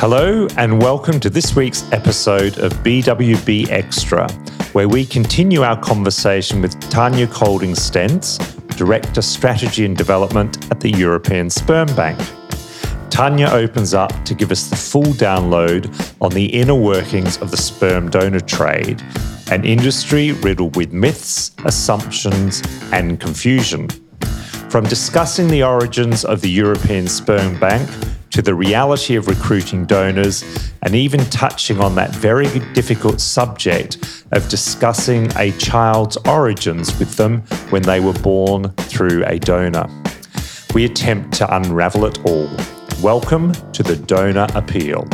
Hello, 0.00 0.46
and 0.56 0.80
welcome 0.80 1.18
to 1.18 1.28
this 1.28 1.56
week's 1.56 1.90
episode 1.90 2.56
of 2.58 2.72
BWB 2.84 3.68
Extra, 3.68 4.30
where 4.70 4.88
we 4.88 5.04
continue 5.04 5.62
our 5.62 5.76
conversation 5.76 6.62
with 6.62 6.78
tanya 6.88 7.26
colding 7.26 7.72
stenz 7.72 8.38
Director 8.76 9.20
Strategy 9.20 9.84
and 9.84 9.96
Development 9.96 10.70
at 10.70 10.78
the 10.78 10.90
European 10.92 11.50
Sperm 11.50 11.92
Bank. 11.96 12.16
Tanya 13.10 13.48
opens 13.48 13.92
up 13.92 14.12
to 14.24 14.34
give 14.34 14.52
us 14.52 14.70
the 14.70 14.76
full 14.76 15.12
download 15.14 15.92
on 16.20 16.30
the 16.30 16.46
inner 16.46 16.76
workings 16.76 17.36
of 17.38 17.50
the 17.50 17.56
sperm 17.56 18.08
donor 18.08 18.38
trade, 18.38 19.02
an 19.50 19.64
industry 19.64 20.30
riddled 20.30 20.76
with 20.76 20.92
myths, 20.92 21.50
assumptions, 21.64 22.62
and 22.92 23.18
confusion. 23.18 23.88
From 24.70 24.84
discussing 24.84 25.48
the 25.48 25.64
origins 25.64 26.24
of 26.24 26.40
the 26.40 26.50
European 26.50 27.08
Sperm 27.08 27.58
Bank 27.58 27.90
to 28.30 28.42
the 28.42 28.54
reality 28.54 29.16
of 29.16 29.26
recruiting 29.26 29.84
donors, 29.86 30.44
and 30.82 30.94
even 30.94 31.20
touching 31.30 31.80
on 31.80 31.94
that 31.94 32.14
very 32.14 32.46
difficult 32.72 33.20
subject 33.20 34.24
of 34.32 34.48
discussing 34.48 35.30
a 35.36 35.52
child's 35.58 36.16
origins 36.26 36.98
with 36.98 37.16
them 37.16 37.42
when 37.70 37.82
they 37.82 38.00
were 38.00 38.12
born 38.14 38.70
through 38.72 39.24
a 39.26 39.38
donor. 39.38 39.88
We 40.74 40.84
attempt 40.84 41.34
to 41.38 41.56
unravel 41.56 42.04
it 42.04 42.24
all. 42.24 42.48
Welcome 43.02 43.52
to 43.72 43.82
the 43.82 43.96
Donor 43.96 44.46
Appeal. 44.54 45.08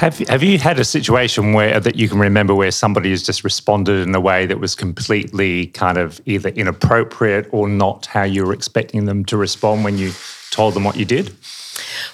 Have, 0.00 0.16
have 0.28 0.42
you 0.42 0.56
had 0.56 0.78
a 0.78 0.84
situation 0.84 1.52
where 1.52 1.78
that 1.78 1.94
you 1.94 2.08
can 2.08 2.18
remember 2.18 2.54
where 2.54 2.70
somebody 2.70 3.10
has 3.10 3.22
just 3.22 3.44
responded 3.44 4.08
in 4.08 4.14
a 4.14 4.20
way 4.20 4.46
that 4.46 4.58
was 4.58 4.74
completely 4.74 5.66
kind 5.66 5.98
of 5.98 6.22
either 6.24 6.48
inappropriate 6.48 7.46
or 7.52 7.68
not 7.68 8.06
how 8.06 8.22
you 8.22 8.46
were 8.46 8.54
expecting 8.54 9.04
them 9.04 9.26
to 9.26 9.36
respond 9.36 9.84
when 9.84 9.98
you 9.98 10.12
told 10.52 10.72
them 10.72 10.84
what 10.84 10.96
you 10.96 11.04
did? 11.04 11.36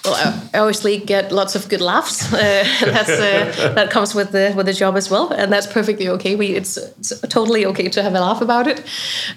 Well, 0.03 0.15
I 0.53 0.57
obviously 0.57 0.97
get 0.97 1.31
lots 1.31 1.55
of 1.55 1.69
good 1.69 1.79
laughs. 1.79 2.33
Uh, 2.33 2.65
that's 2.81 3.09
uh, 3.09 3.73
that 3.75 3.89
comes 3.89 4.13
with 4.13 4.31
the 4.31 4.53
with 4.53 4.65
the 4.65 4.73
job 4.73 4.97
as 4.97 5.09
well, 5.09 5.31
and 5.31 5.49
that's 5.51 5.67
perfectly 5.67 6.09
okay. 6.09 6.35
We 6.35 6.47
it's, 6.47 6.75
it's 6.75 7.17
totally 7.29 7.65
okay 7.67 7.87
to 7.87 8.03
have 8.03 8.13
a 8.13 8.19
laugh 8.19 8.41
about 8.41 8.67
it. 8.67 8.83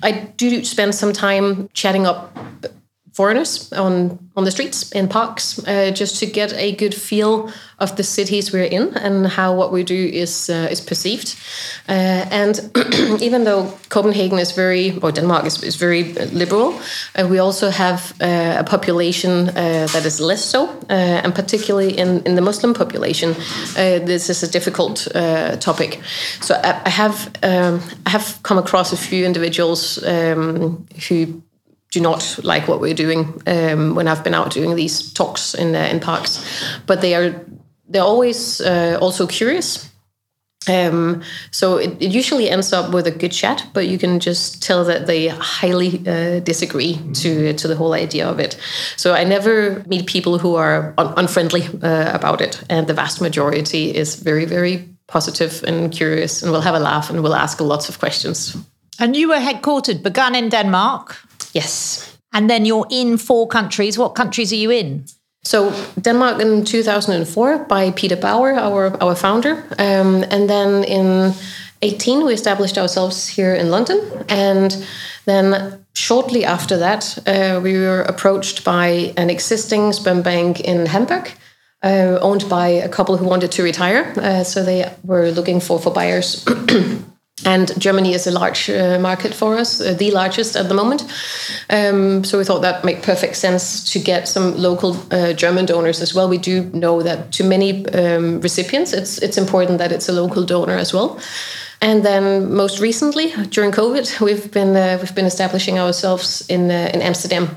I 0.03 0.11
do 0.37 0.65
spend 0.65 0.97
some 0.97 1.13
time 1.13 1.69
chatting 1.73 2.05
up 2.05 2.37
foreigners 3.13 3.73
on 3.73 4.19
on 4.37 4.45
the 4.45 4.51
streets 4.51 4.93
in 4.93 5.09
parks 5.09 5.59
uh, 5.67 5.91
just 5.91 6.21
to 6.21 6.27
get 6.27 6.53
a 6.55 6.73
good 6.77 6.95
feel 6.95 7.51
of 7.79 7.97
the 7.97 8.03
cities 8.03 8.53
we're 8.53 8.71
in 8.71 8.97
and 8.97 9.27
how 9.27 9.55
what 9.55 9.73
we 9.73 9.83
do 9.83 10.11
is 10.13 10.49
uh, 10.49 10.69
is 10.71 10.81
perceived. 10.81 11.35
Uh, 11.89 12.27
and 12.31 12.71
even 13.23 13.45
though 13.45 13.73
Copenhagen 13.89 14.39
is 14.39 14.53
very 14.53 14.99
or 15.03 15.13
Denmark 15.13 15.47
is, 15.47 15.63
is 15.63 15.77
very 15.77 16.03
liberal 16.33 16.73
uh, 17.19 17.27
we 17.27 17.41
also 17.41 17.71
have 17.71 18.13
uh, 18.21 18.57
a 18.59 18.65
population 18.65 19.49
uh, 19.49 19.89
that 19.93 20.05
is 20.07 20.21
less 20.21 20.45
so 20.45 20.69
and 20.89 21.35
particularly 21.35 21.99
in, 21.99 22.23
in 22.27 22.35
the 22.35 22.43
Muslim 22.43 22.75
population 22.75 23.35
this 24.07 24.31
is 24.31 24.43
a 24.43 24.49
difficult 24.49 25.09
topic. 25.61 26.01
So 26.41 26.55
I, 26.55 26.83
I 26.85 26.91
have 26.91 27.31
um, 27.43 27.81
I 28.07 28.11
have 28.11 28.39
come 28.43 28.59
across 28.59 28.93
a 28.93 28.97
few 28.97 29.25
individuals 29.25 30.03
um, 30.05 30.87
who 31.09 31.43
do 31.91 32.01
not 32.01 32.39
like 32.43 32.69
what 32.69 32.81
we're 32.81 32.95
doing 32.95 33.43
um, 33.47 33.95
when 33.95 34.07
I've 34.09 34.23
been 34.23 34.35
out 34.35 34.53
doing 34.53 34.77
these 34.77 35.13
talks 35.13 35.55
in 35.55 35.75
uh, 35.75 35.89
in 35.91 36.01
parks, 36.01 36.45
but 36.87 37.01
they 37.01 37.15
are 37.15 37.35
they're 37.89 38.03
always 38.03 38.61
uh, 38.61 38.99
also 39.01 39.27
curious. 39.27 39.91
Um, 40.69 41.23
so 41.51 41.79
it, 41.79 41.91
it, 42.01 42.13
usually 42.13 42.51
ends 42.51 42.73
up 42.73 42.93
with 42.93 43.07
a 43.07 43.11
good 43.11 43.33
chat, 43.33 43.67
but 43.73 43.89
you 43.89 43.97
can 43.97 44.21
just 44.21 44.63
tell 44.63 44.85
that 44.85 45.07
they 45.07 45.29
highly 45.29 46.03
uh, 46.07 46.41
disagree 46.41 46.99
to 47.15 47.55
to 47.55 47.69
the 47.69 47.77
whole 47.77 47.95
idea 47.95 48.29
of 48.29 48.39
it. 48.39 48.59
So 48.97 49.15
I 49.15 49.25
never 49.25 49.83
meet 49.87 50.07
people 50.07 50.39
who 50.39 50.57
are 50.57 50.95
un 50.99 51.15
unfriendly 51.17 51.63
uh, 51.83 52.15
about 52.15 52.41
it, 52.41 52.63
and 52.69 52.87
the 52.87 52.95
vast 52.95 53.21
majority 53.21 53.97
is 53.97 54.23
very 54.23 54.45
very 54.45 54.89
positive 55.07 55.65
and 55.67 55.91
curious, 55.91 56.43
and 56.43 56.53
will 56.53 56.63
have 56.63 56.77
a 56.77 56.81
laugh 56.81 57.11
and 57.11 57.23
will 57.23 57.35
ask 57.35 57.61
lots 57.61 57.89
of 57.89 57.99
questions. 57.99 58.57
And 58.99 59.17
you 59.17 59.29
were 59.29 59.41
headquartered, 59.41 60.03
begun 60.03 60.35
in 60.35 60.51
Denmark. 60.51 61.17
Yes. 61.53 62.19
And 62.33 62.49
then 62.49 62.65
you're 62.65 62.87
in 62.91 63.19
four 63.19 63.49
countries. 63.49 63.99
What 63.99 64.15
countries 64.15 64.53
are 64.53 64.57
you 64.57 64.71
in? 64.71 65.05
So 65.43 65.73
Denmark 66.01 66.41
in 66.41 66.65
2004 66.65 67.65
by 67.65 67.91
Peter 67.93 68.17
Bauer, 68.17 68.55
our 68.55 68.97
our 69.03 69.15
founder, 69.15 69.65
um, 69.79 70.25
and 70.31 70.49
then 70.49 70.85
in 70.85 71.33
18 71.83 72.27
we 72.27 72.35
established 72.35 72.77
ourselves 72.77 73.27
here 73.27 73.55
in 73.55 73.71
London, 73.71 74.01
and 74.29 74.87
then 75.25 75.85
shortly 75.95 76.45
after 76.45 76.77
that 76.77 77.19
uh, 77.27 77.59
we 77.63 77.73
were 77.73 78.03
approached 78.03 78.65
by 78.65 79.15
an 79.17 79.31
existing 79.31 79.93
sperm 79.93 80.23
bank 80.23 80.61
in 80.61 80.87
Hamburg. 80.87 81.31
Uh, 81.83 82.19
owned 82.21 82.47
by 82.47 82.69
a 82.69 82.89
couple 82.91 83.17
who 83.17 83.25
wanted 83.25 83.51
to 83.51 83.63
retire, 83.63 84.13
uh, 84.17 84.45
so 84.45 84.63
they 84.63 84.85
were 85.03 85.31
looking 85.31 85.61
for 85.61 85.79
for 85.81 85.91
buyers 85.91 86.45
And 87.45 87.81
Germany 87.81 88.13
is 88.15 88.27
a 88.27 88.31
large 88.31 88.69
uh, 88.69 88.99
market 88.99 89.35
for 89.35 89.57
us, 89.57 89.81
uh, 89.81 89.95
the 89.95 90.11
largest 90.11 90.57
at 90.57 90.69
the 90.69 90.75
moment. 90.75 91.03
Um, 91.71 92.25
so 92.25 92.39
we 92.39 92.45
thought 92.45 92.61
that 92.63 92.85
made 92.85 93.03
perfect 93.03 93.37
sense 93.37 93.93
to 93.93 93.99
get 93.99 94.29
some 94.29 94.57
local 94.57 94.97
uh, 95.11 95.33
German 95.33 95.67
donors 95.67 96.01
as 96.01 96.15
well. 96.15 96.29
We 96.29 96.39
do 96.39 96.65
know 96.73 97.03
that 97.03 97.33
to 97.33 97.45
many 97.45 97.87
um, 97.95 98.41
recipients, 98.41 98.93
it's 98.93 99.19
it's 99.19 99.39
important 99.39 99.79
that 99.79 99.93
it's 99.93 100.09
a 100.09 100.13
local 100.13 100.45
donor 100.45 100.77
as 100.77 100.93
well. 100.93 101.19
And 101.83 102.05
then 102.05 102.53
most 102.53 102.79
recently, 102.81 103.33
during 103.49 103.73
COVID, 103.73 104.21
we've 104.21 104.51
been 104.51 104.77
uh, 104.77 104.99
we've 105.01 105.15
been 105.15 105.27
establishing 105.27 105.79
ourselves 105.79 106.45
in 106.49 106.71
uh, 106.71 106.91
in 106.95 107.01
Amsterdam 107.03 107.49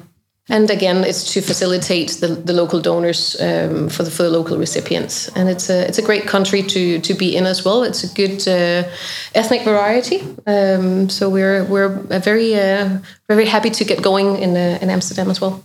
and 0.50 0.70
again, 0.70 1.06
it's 1.06 1.34
to 1.34 1.42
facilitate 1.42 2.18
the, 2.20 2.28
the 2.28 2.52
local 2.52 2.81
donors 2.81 3.40
um, 3.40 3.88
for 3.88 4.04
the 4.04 4.12
for 4.12 4.24
the 4.24 4.30
local 4.30 4.58
recipients, 4.58 5.30
and 5.30 5.48
it's 5.48 5.70
a 5.70 5.88
it's 5.88 5.98
a 5.98 6.02
great 6.02 6.28
country 6.28 6.62
to 6.62 7.00
to 7.00 7.14
be 7.14 7.38
in 7.38 7.46
as 7.46 7.64
well. 7.64 7.84
It's 7.84 8.04
a 8.04 8.14
good 8.14 8.46
uh, 8.46 8.90
ethnic 9.36 9.64
variety, 9.64 10.22
um, 10.46 11.08
so 11.09 11.30
we're 11.30 11.64
we're 11.64 11.90
very 12.20 12.56
uh, 12.56 13.00
very 13.30 13.46
happy 13.46 13.70
to 13.70 13.86
get 13.86 14.02
going 14.02 14.36
in 14.38 14.58
uh, 14.58 14.80
in 14.81 14.90
Amsterdam 14.90 15.30
as 15.30 15.40
well. 15.40 15.64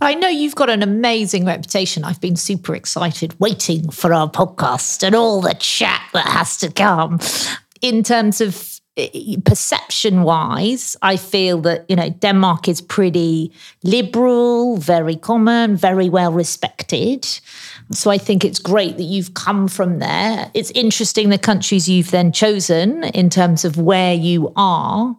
I 0.00 0.14
know 0.14 0.28
you've 0.28 0.54
got 0.54 0.70
an 0.70 0.82
amazing 0.82 1.44
reputation. 1.44 2.04
I've 2.04 2.20
been 2.20 2.36
super 2.36 2.76
excited 2.76 3.34
waiting 3.40 3.90
for 3.90 4.12
our 4.12 4.30
podcast 4.30 5.02
and 5.02 5.16
all 5.16 5.40
the 5.40 5.54
chat 5.54 6.02
that 6.12 6.26
has 6.26 6.58
to 6.58 6.70
come 6.70 7.18
in 7.82 8.04
terms 8.04 8.40
of 8.40 8.75
perception 9.44 10.22
wise, 10.22 10.96
I 11.02 11.16
feel 11.16 11.60
that, 11.62 11.84
you 11.88 11.96
know, 11.96 12.08
Denmark 12.08 12.66
is 12.66 12.80
pretty 12.80 13.52
liberal, 13.82 14.78
very 14.78 15.16
common, 15.16 15.76
very 15.76 16.08
well 16.08 16.32
respected. 16.32 17.26
So 17.90 18.10
I 18.10 18.18
think 18.18 18.44
it's 18.44 18.58
great 18.58 18.96
that 18.96 19.04
you've 19.04 19.34
come 19.34 19.68
from 19.68 19.98
there. 19.98 20.50
It's 20.54 20.70
interesting 20.70 21.28
the 21.28 21.38
countries 21.38 21.88
you've 21.88 22.10
then 22.10 22.32
chosen 22.32 23.04
in 23.04 23.28
terms 23.28 23.64
of 23.64 23.76
where 23.76 24.14
you 24.14 24.52
are. 24.56 25.16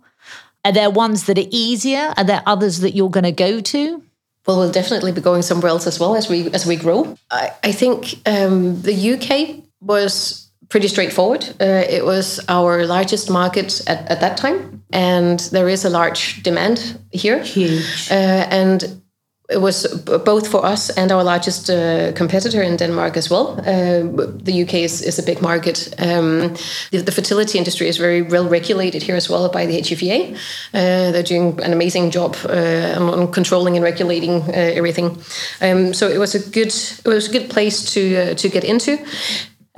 Are 0.66 0.72
there 0.74 0.90
ones 0.90 1.26
that 1.26 1.38
are 1.38 1.50
easier? 1.52 2.14
Are 2.18 2.24
there 2.24 2.44
others 2.46 2.80
that 2.80 2.96
you're 2.96 3.12
going 3.12 3.24
to 3.24 3.32
go 3.32 3.62
to? 3.62 4.04
Well, 4.48 4.58
we'll 4.58 4.72
definitely 4.72 5.12
be 5.12 5.22
going 5.22 5.44
somewhere 5.44 5.70
else 5.70 5.86
as 5.88 6.00
well 6.00 6.16
as 6.16 6.30
we 6.30 6.50
as 6.52 6.66
we 6.66 6.78
grow. 6.78 7.18
I, 7.30 7.52
I 7.64 7.72
think 7.74 8.16
um, 8.26 8.82
the 8.82 9.14
UK 9.14 9.64
was 9.82 10.47
pretty 10.70 10.88
straightforward. 10.88 11.44
Uh, 11.62 11.84
it 11.90 12.06
was 12.06 12.40
our 12.50 12.86
largest 12.86 13.30
market 13.30 13.82
at, 13.88 14.10
at 14.12 14.20
that 14.22 14.38
time, 14.38 14.84
and 14.92 15.40
there 15.52 15.70
is 15.70 15.86
a 15.86 15.90
large 15.90 16.44
demand 16.44 17.00
here. 17.12 17.44
Huge. 17.44 18.12
Uh, 18.12 18.48
and 18.50 19.02
it 19.50 19.62
was 19.62 19.88
both 20.26 20.48
for 20.48 20.66
us 20.66 20.90
and 20.90 21.10
our 21.12 21.24
largest 21.24 21.70
uh, 21.70 22.12
competitor 22.14 22.62
in 22.62 22.76
Denmark 22.76 23.16
as 23.16 23.30
well. 23.30 23.58
Uh, 23.60 24.04
the 24.44 24.64
UK 24.64 24.74
is, 24.74 25.02
is, 25.02 25.20
a 25.20 25.24
big 25.24 25.42
market. 25.42 25.94
Um, 26.00 26.54
the, 26.92 27.02
the, 27.02 27.14
fertility 27.14 27.58
industry 27.58 27.88
is 27.88 27.98
very 27.98 28.22
well 28.22 28.50
regulated 28.50 29.04
here 29.04 29.16
as 29.16 29.30
well 29.30 29.48
by 29.50 29.66
the 29.66 29.80
HFEA. 29.80 30.36
Uh, 30.74 31.12
they're 31.12 31.24
doing 31.24 31.58
an 31.62 31.72
amazing 31.72 32.12
job 32.12 32.36
uh, 32.44 32.96
on 33.00 33.32
controlling 33.32 33.78
and 33.78 33.84
regulating 33.86 34.42
uh, 34.42 34.52
everything. 34.76 35.18
Um, 35.62 35.94
so 35.94 36.10
it 36.10 36.18
was 36.18 36.36
a 36.36 36.40
good 36.40 36.74
it 37.06 37.08
was 37.08 37.30
a 37.30 37.32
good 37.32 37.50
place 37.50 37.94
to 37.94 38.18
uh, 38.18 38.34
to 38.34 38.50
get 38.50 38.66
into. 38.66 38.98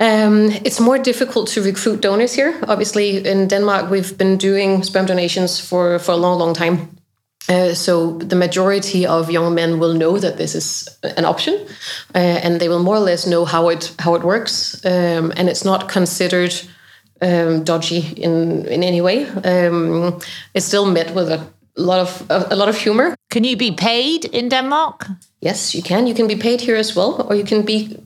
Um, 0.00 0.50
it's 0.64 0.80
more 0.80 0.98
difficult 0.98 1.48
to 1.48 1.62
recruit 1.62 2.00
donors 2.00 2.34
here. 2.34 2.58
Obviously, 2.66 3.18
in 3.26 3.48
Denmark, 3.48 3.90
we've 3.90 4.16
been 4.16 4.38
doing 4.38 4.82
sperm 4.82 5.06
donations 5.06 5.60
for, 5.60 5.98
for 5.98 6.12
a 6.12 6.16
long, 6.16 6.38
long 6.38 6.54
time. 6.54 6.88
Uh, 7.48 7.74
so 7.74 8.18
the 8.18 8.36
majority 8.36 9.06
of 9.06 9.30
young 9.30 9.54
men 9.54 9.78
will 9.78 9.94
know 9.94 10.18
that 10.18 10.36
this 10.36 10.54
is 10.54 10.88
an 11.16 11.24
option, 11.24 11.54
uh, 12.14 12.18
and 12.18 12.60
they 12.60 12.68
will 12.68 12.82
more 12.82 12.96
or 12.96 13.00
less 13.00 13.26
know 13.26 13.44
how 13.44 13.68
it 13.68 13.92
how 13.98 14.14
it 14.14 14.22
works, 14.22 14.84
um, 14.84 15.32
and 15.36 15.48
it's 15.48 15.64
not 15.64 15.88
considered 15.88 16.54
um, 17.22 17.64
dodgy 17.64 18.12
in 18.16 18.66
in 18.66 18.82
any 18.82 19.00
way. 19.00 19.26
Um, 19.44 20.20
it's 20.54 20.66
still 20.66 20.86
met 20.86 21.14
with 21.14 21.28
a 21.32 21.40
lot 21.76 21.98
of 21.98 22.22
a, 22.30 22.54
a 22.54 22.56
lot 22.56 22.68
of 22.68 22.76
humor. 22.76 23.16
Can 23.30 23.44
you 23.44 23.56
be 23.56 23.72
paid 23.72 24.26
in 24.26 24.48
Denmark? 24.48 25.06
Yes, 25.40 25.74
you 25.74 25.82
can. 25.82 26.06
You 26.06 26.14
can 26.14 26.28
be 26.28 26.36
paid 26.36 26.60
here 26.60 26.78
as 26.78 26.94
well, 26.94 27.26
or 27.28 27.34
you 27.34 27.44
can 27.44 27.64
be 27.64 27.96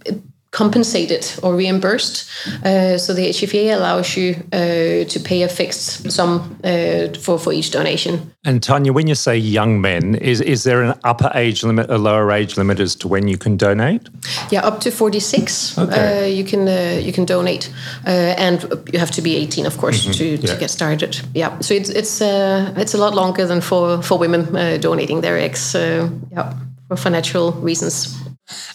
compensated 0.55 1.27
or 1.43 1.57
reimbursed. 1.57 2.31
Uh, 2.65 2.97
so 2.97 3.13
the 3.13 3.29
HFA 3.31 3.75
allows 3.77 4.17
you 4.17 4.35
uh, 4.53 5.05
to 5.09 5.21
pay 5.25 5.43
a 5.43 5.49
fixed 5.49 6.11
sum 6.11 6.57
uh, 6.65 7.09
for, 7.21 7.39
for 7.39 7.53
each 7.53 7.71
donation. 7.73 8.31
And 8.45 8.63
Tanya, 8.63 8.93
when 8.93 9.09
you 9.09 9.15
say 9.17 9.37
young 9.37 9.81
men, 9.81 10.15
is, 10.15 10.41
is 10.41 10.63
there 10.63 10.83
an 10.83 10.95
upper 11.03 11.31
age 11.35 11.65
limit, 11.65 11.91
a 11.91 11.99
lower 11.99 12.31
age 12.31 12.57
limit 12.57 12.79
as 12.81 12.95
to 12.97 13.09
when 13.09 13.27
you 13.29 13.37
can 13.37 13.57
donate? 13.57 14.09
Yeah, 14.51 14.67
up 14.67 14.81
to 14.81 14.91
46 14.91 15.79
Okay. 15.79 16.23
uh, 16.23 16.27
you 16.27 16.45
can 16.45 16.69
uh, 16.69 17.01
you 17.03 17.13
can 17.13 17.25
donate. 17.25 17.71
Uh, 18.07 18.11
and 18.39 18.63
you 18.93 18.99
have 18.99 19.11
to 19.13 19.23
be 19.23 19.37
18, 19.37 19.67
of 19.67 19.77
course, 19.79 20.05
to, 20.19 20.25
Yeah. 20.25 20.53
to 20.55 20.57
get 20.61 20.71
started. 20.71 21.21
Yeah, 21.35 21.59
so 21.61 21.75
it's 21.75 21.91
it's 21.91 22.21
uh, 22.21 22.73
it's 22.77 22.95
a 22.95 22.99
lot 22.99 23.15
longer 23.15 23.47
than 23.47 23.61
for, 23.61 24.03
for 24.03 24.19
women 24.19 24.57
uh, 24.57 24.79
donating 24.81 25.23
their 25.23 25.37
eggs. 25.39 25.75
Uh, 25.75 26.09
yeah, 26.31 26.53
for, 26.89 26.97
financial 26.97 27.53
reasons. 27.63 28.15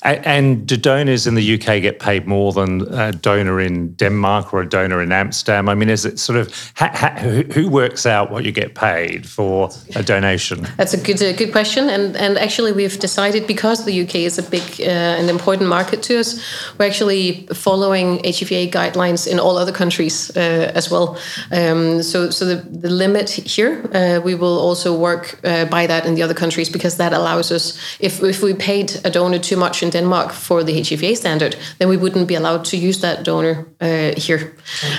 A- 0.04 0.28
And 0.28 0.66
do 0.66 0.78
donors 0.78 1.28
in 1.28 1.36
the 1.36 1.54
UK 1.56 1.82
get 1.82 2.00
paid 2.00 2.26
more 2.26 2.52
than 2.54 2.82
a 2.94 3.12
donor 3.12 3.60
in 3.62 3.94
Denmark 3.94 4.54
or 4.54 4.62
a 4.62 4.70
donor 4.70 5.02
in 5.02 5.12
Amsterdam? 5.12 5.70
I 5.70 5.76
mean, 5.76 5.90
is 5.90 6.06
it 6.06 6.20
sort 6.20 6.40
of 6.40 6.48
ha, 6.76 6.90
ha, 6.94 7.10
who 7.54 7.70
works 7.70 8.06
out 8.06 8.32
what 8.32 8.44
you 8.46 8.52
get 8.52 8.74
paid 8.74 9.28
for 9.28 9.70
a 9.96 10.02
donation? 10.04 10.66
That's 10.78 10.94
a 10.94 10.98
good 10.98 11.22
uh, 11.22 11.34
good 11.34 11.52
question, 11.52 11.90
and 11.90 12.16
and 12.18 12.38
actually 12.38 12.72
we've 12.72 12.98
decided 13.00 13.46
because 13.48 13.86
the 13.86 14.02
UK 14.02 14.16
is 14.16 14.40
a 14.40 14.44
big 14.44 14.64
uh, 14.80 15.20
and 15.20 15.30
important 15.30 15.70
market 15.70 16.02
to 16.04 16.20
us, 16.20 16.40
we're 16.78 16.88
actually 16.88 17.48
following 17.54 18.20
HFA 18.24 18.72
guidelines 18.72 19.28
in 19.28 19.40
all 19.40 19.58
other 19.58 19.74
countries 19.74 20.32
uh, 20.36 20.72
as 20.76 20.90
well. 20.90 21.18
Um, 21.52 22.02
so 22.04 22.32
so 22.32 22.46
the, 22.46 22.56
the 22.82 22.90
limit 22.90 23.30
here, 23.30 23.82
uh, 23.94 24.20
we 24.26 24.34
will 24.36 24.58
also 24.58 24.98
work 24.98 25.40
uh, 25.44 25.66
by 25.66 25.88
that 25.88 26.06
in 26.06 26.16
the 26.16 26.24
other 26.24 26.36
countries 26.36 26.70
because 26.72 26.98
that 26.98 27.14
allows 27.14 27.52
us 27.52 27.78
if 28.00 28.24
if 28.24 28.42
we 28.42 28.54
paid 28.54 28.92
a 29.06 29.10
donor 29.10 29.40
too 29.40 29.59
much 29.60 29.84
in 29.84 29.90
Denmark 29.90 30.32
for 30.32 30.64
the 30.64 30.80
HFA 30.80 31.16
standard, 31.16 31.56
then 31.78 31.90
we 31.90 31.98
wouldn't 31.98 32.28
be 32.28 32.36
allowed 32.36 32.66
to 32.66 32.78
use 32.78 33.00
that 33.02 33.24
donor 33.24 33.68
uh, 33.82 34.12
here. 34.18 34.54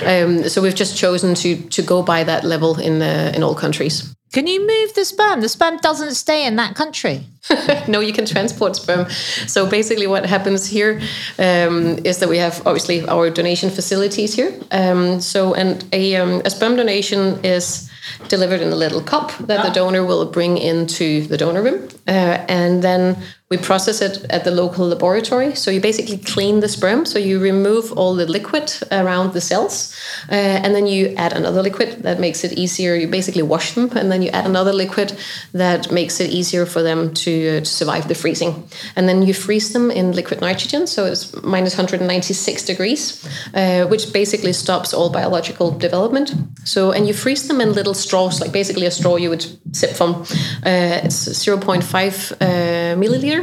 Um, 0.05 0.49
so 0.49 0.61
we've 0.61 0.79
just 0.79 0.97
chosen 0.97 1.35
to 1.35 1.55
to 1.69 1.81
go 1.81 2.03
by 2.03 2.23
that 2.23 2.43
level 2.43 2.79
in 2.79 3.01
uh, 3.01 3.35
in 3.35 3.43
all 3.43 3.55
countries. 3.55 4.15
Can 4.33 4.47
you 4.47 4.61
move 4.61 4.93
the 4.93 5.03
sperm? 5.03 5.41
The 5.41 5.49
sperm 5.49 5.77
doesn't 5.77 6.15
stay 6.15 6.45
in 6.45 6.55
that 6.55 6.73
country. 6.75 7.25
no, 7.87 7.99
you 7.99 8.13
can 8.13 8.25
transport 8.25 8.77
sperm. 8.77 9.09
So 9.47 9.69
basically, 9.69 10.07
what 10.07 10.25
happens 10.25 10.65
here 10.65 11.01
um, 11.37 11.99
is 12.05 12.19
that 12.19 12.29
we 12.29 12.37
have 12.37 12.65
obviously 12.65 13.05
our 13.09 13.29
donation 13.29 13.69
facilities 13.69 14.33
here. 14.33 14.53
Um, 14.71 15.19
so, 15.19 15.53
and 15.53 15.83
a, 15.91 16.15
um, 16.15 16.41
a 16.45 16.49
sperm 16.49 16.77
donation 16.77 17.43
is 17.43 17.91
delivered 18.29 18.61
in 18.61 18.71
a 18.71 18.75
little 18.75 19.01
cup 19.01 19.31
that 19.47 19.65
the 19.65 19.71
donor 19.71 20.05
will 20.05 20.25
bring 20.25 20.57
into 20.57 21.27
the 21.27 21.37
donor 21.37 21.61
room, 21.61 21.89
uh, 22.07 22.45
and 22.47 22.81
then 22.81 23.17
we 23.51 23.57
process 23.57 24.01
it 24.01 24.25
at 24.29 24.45
the 24.45 24.51
local 24.51 24.87
laboratory. 24.87 25.53
So 25.55 25.71
you 25.71 25.81
basically 25.81 26.17
clean 26.17 26.61
the 26.61 26.69
sperm. 26.69 27.05
So 27.05 27.19
you 27.19 27.37
remove 27.37 27.91
all 27.97 28.15
the 28.15 28.25
liquid 28.25 28.73
around 28.91 29.33
the 29.33 29.41
cells, 29.41 29.93
uh, 30.29 30.63
and 30.63 30.73
then 30.73 30.87
you 30.87 31.13
add 31.17 31.33
another 31.33 31.61
liquid 31.61 32.03
that 32.03 32.17
makes 32.17 32.45
it 32.45 32.53
easier. 32.53 32.95
You 32.95 33.09
basically 33.09 33.41
wash 33.43 33.73
them, 33.73 33.91
and 33.97 34.09
then 34.09 34.21
you 34.21 34.29
add 34.29 34.45
another 34.45 34.71
liquid 34.71 35.17
that 35.53 35.91
makes 35.91 36.21
it 36.21 36.29
easier 36.31 36.65
for 36.65 36.81
them 36.81 37.13
to, 37.13 37.57
uh, 37.57 37.59
to 37.59 37.65
survive 37.65 38.07
the 38.07 38.15
freezing. 38.15 38.63
And 38.95 39.09
then 39.09 39.21
you 39.21 39.33
freeze 39.33 39.73
them 39.73 39.91
in 39.91 40.13
liquid 40.13 40.39
nitrogen, 40.39 40.87
so 40.87 41.05
it's 41.05 41.33
minus 41.43 41.75
196 41.75 42.63
degrees, 42.63 43.27
uh, 43.53 43.85
which 43.87 44.13
basically 44.13 44.53
stops 44.53 44.93
all 44.93 45.09
biological 45.09 45.71
development. 45.71 46.33
So, 46.63 46.91
and 46.91 47.05
you 47.05 47.13
freeze 47.13 47.49
them 47.49 47.59
in 47.59 47.73
little 47.73 47.95
straws, 47.95 48.39
like 48.39 48.53
basically 48.53 48.85
a 48.85 48.91
straw 48.91 49.17
you 49.17 49.29
would 49.29 49.45
sip 49.75 49.91
from. 49.91 50.21
Uh, 50.65 51.03
it's 51.03 51.27
0.5 51.27 52.31
uh, 52.31 52.95
milliliter 52.95 53.40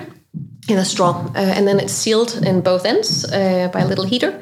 in 0.68 0.78
a 0.78 0.84
straw, 0.84 1.24
uh, 1.34 1.38
and 1.38 1.66
then 1.66 1.80
it's 1.80 1.92
sealed 1.92 2.42
in 2.46 2.60
both 2.60 2.84
ends 2.84 3.24
uh, 3.24 3.68
by 3.72 3.80
a 3.80 3.86
little 3.86 4.04
heater, 4.04 4.40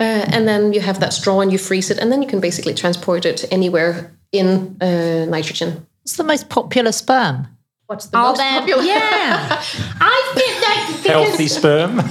uh, 0.00 0.24
and 0.34 0.48
then 0.48 0.72
you 0.72 0.80
have 0.80 1.00
that 1.00 1.12
straw 1.12 1.40
and 1.40 1.52
you 1.52 1.58
freeze 1.58 1.90
it, 1.90 1.98
and 1.98 2.10
then 2.10 2.22
you 2.22 2.28
can 2.28 2.40
basically 2.40 2.74
transport 2.74 3.24
it 3.26 3.44
anywhere 3.52 4.10
in 4.32 4.76
uh, 4.80 5.26
nitrogen. 5.26 5.86
It's 6.02 6.16
the 6.16 6.24
most 6.24 6.48
popular 6.48 6.92
sperm. 6.92 7.48
What's 7.86 8.06
the 8.06 8.16
Are 8.16 8.30
most 8.30 8.38
there? 8.38 8.58
popular? 8.60 8.82
Yeah, 8.82 9.62
I 10.00 10.32
think 10.34 10.60
that 10.60 10.98
because 11.02 11.28
Healthy 11.28 11.48
sperm? 11.48 11.96
no, 11.96 12.02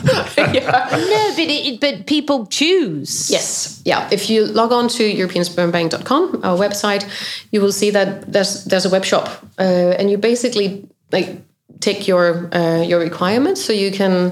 but 1.35 1.39
it, 1.39 1.81
but 1.81 2.05
people 2.05 2.45
choose. 2.45 3.29
Yes, 3.29 3.81
yeah. 3.83 4.07
If 4.11 4.29
you 4.29 4.45
log 4.45 4.71
on 4.71 4.87
to 4.89 5.03
EuropeanSpermBank.com, 5.03 6.41
our 6.43 6.57
website, 6.57 7.05
you 7.51 7.61
will 7.61 7.73
see 7.73 7.89
that 7.89 8.31
there's 8.31 8.63
there's 8.65 8.85
a 8.85 8.89
web 8.89 9.03
shop, 9.03 9.27
uh, 9.59 9.97
and 9.99 10.09
you 10.09 10.17
basically 10.17 10.87
like 11.11 11.41
take 11.79 12.07
your 12.07 12.49
uh, 12.55 12.81
your 12.81 12.99
requirements, 12.99 13.63
so 13.63 13.73
you 13.73 13.91
can 13.91 14.31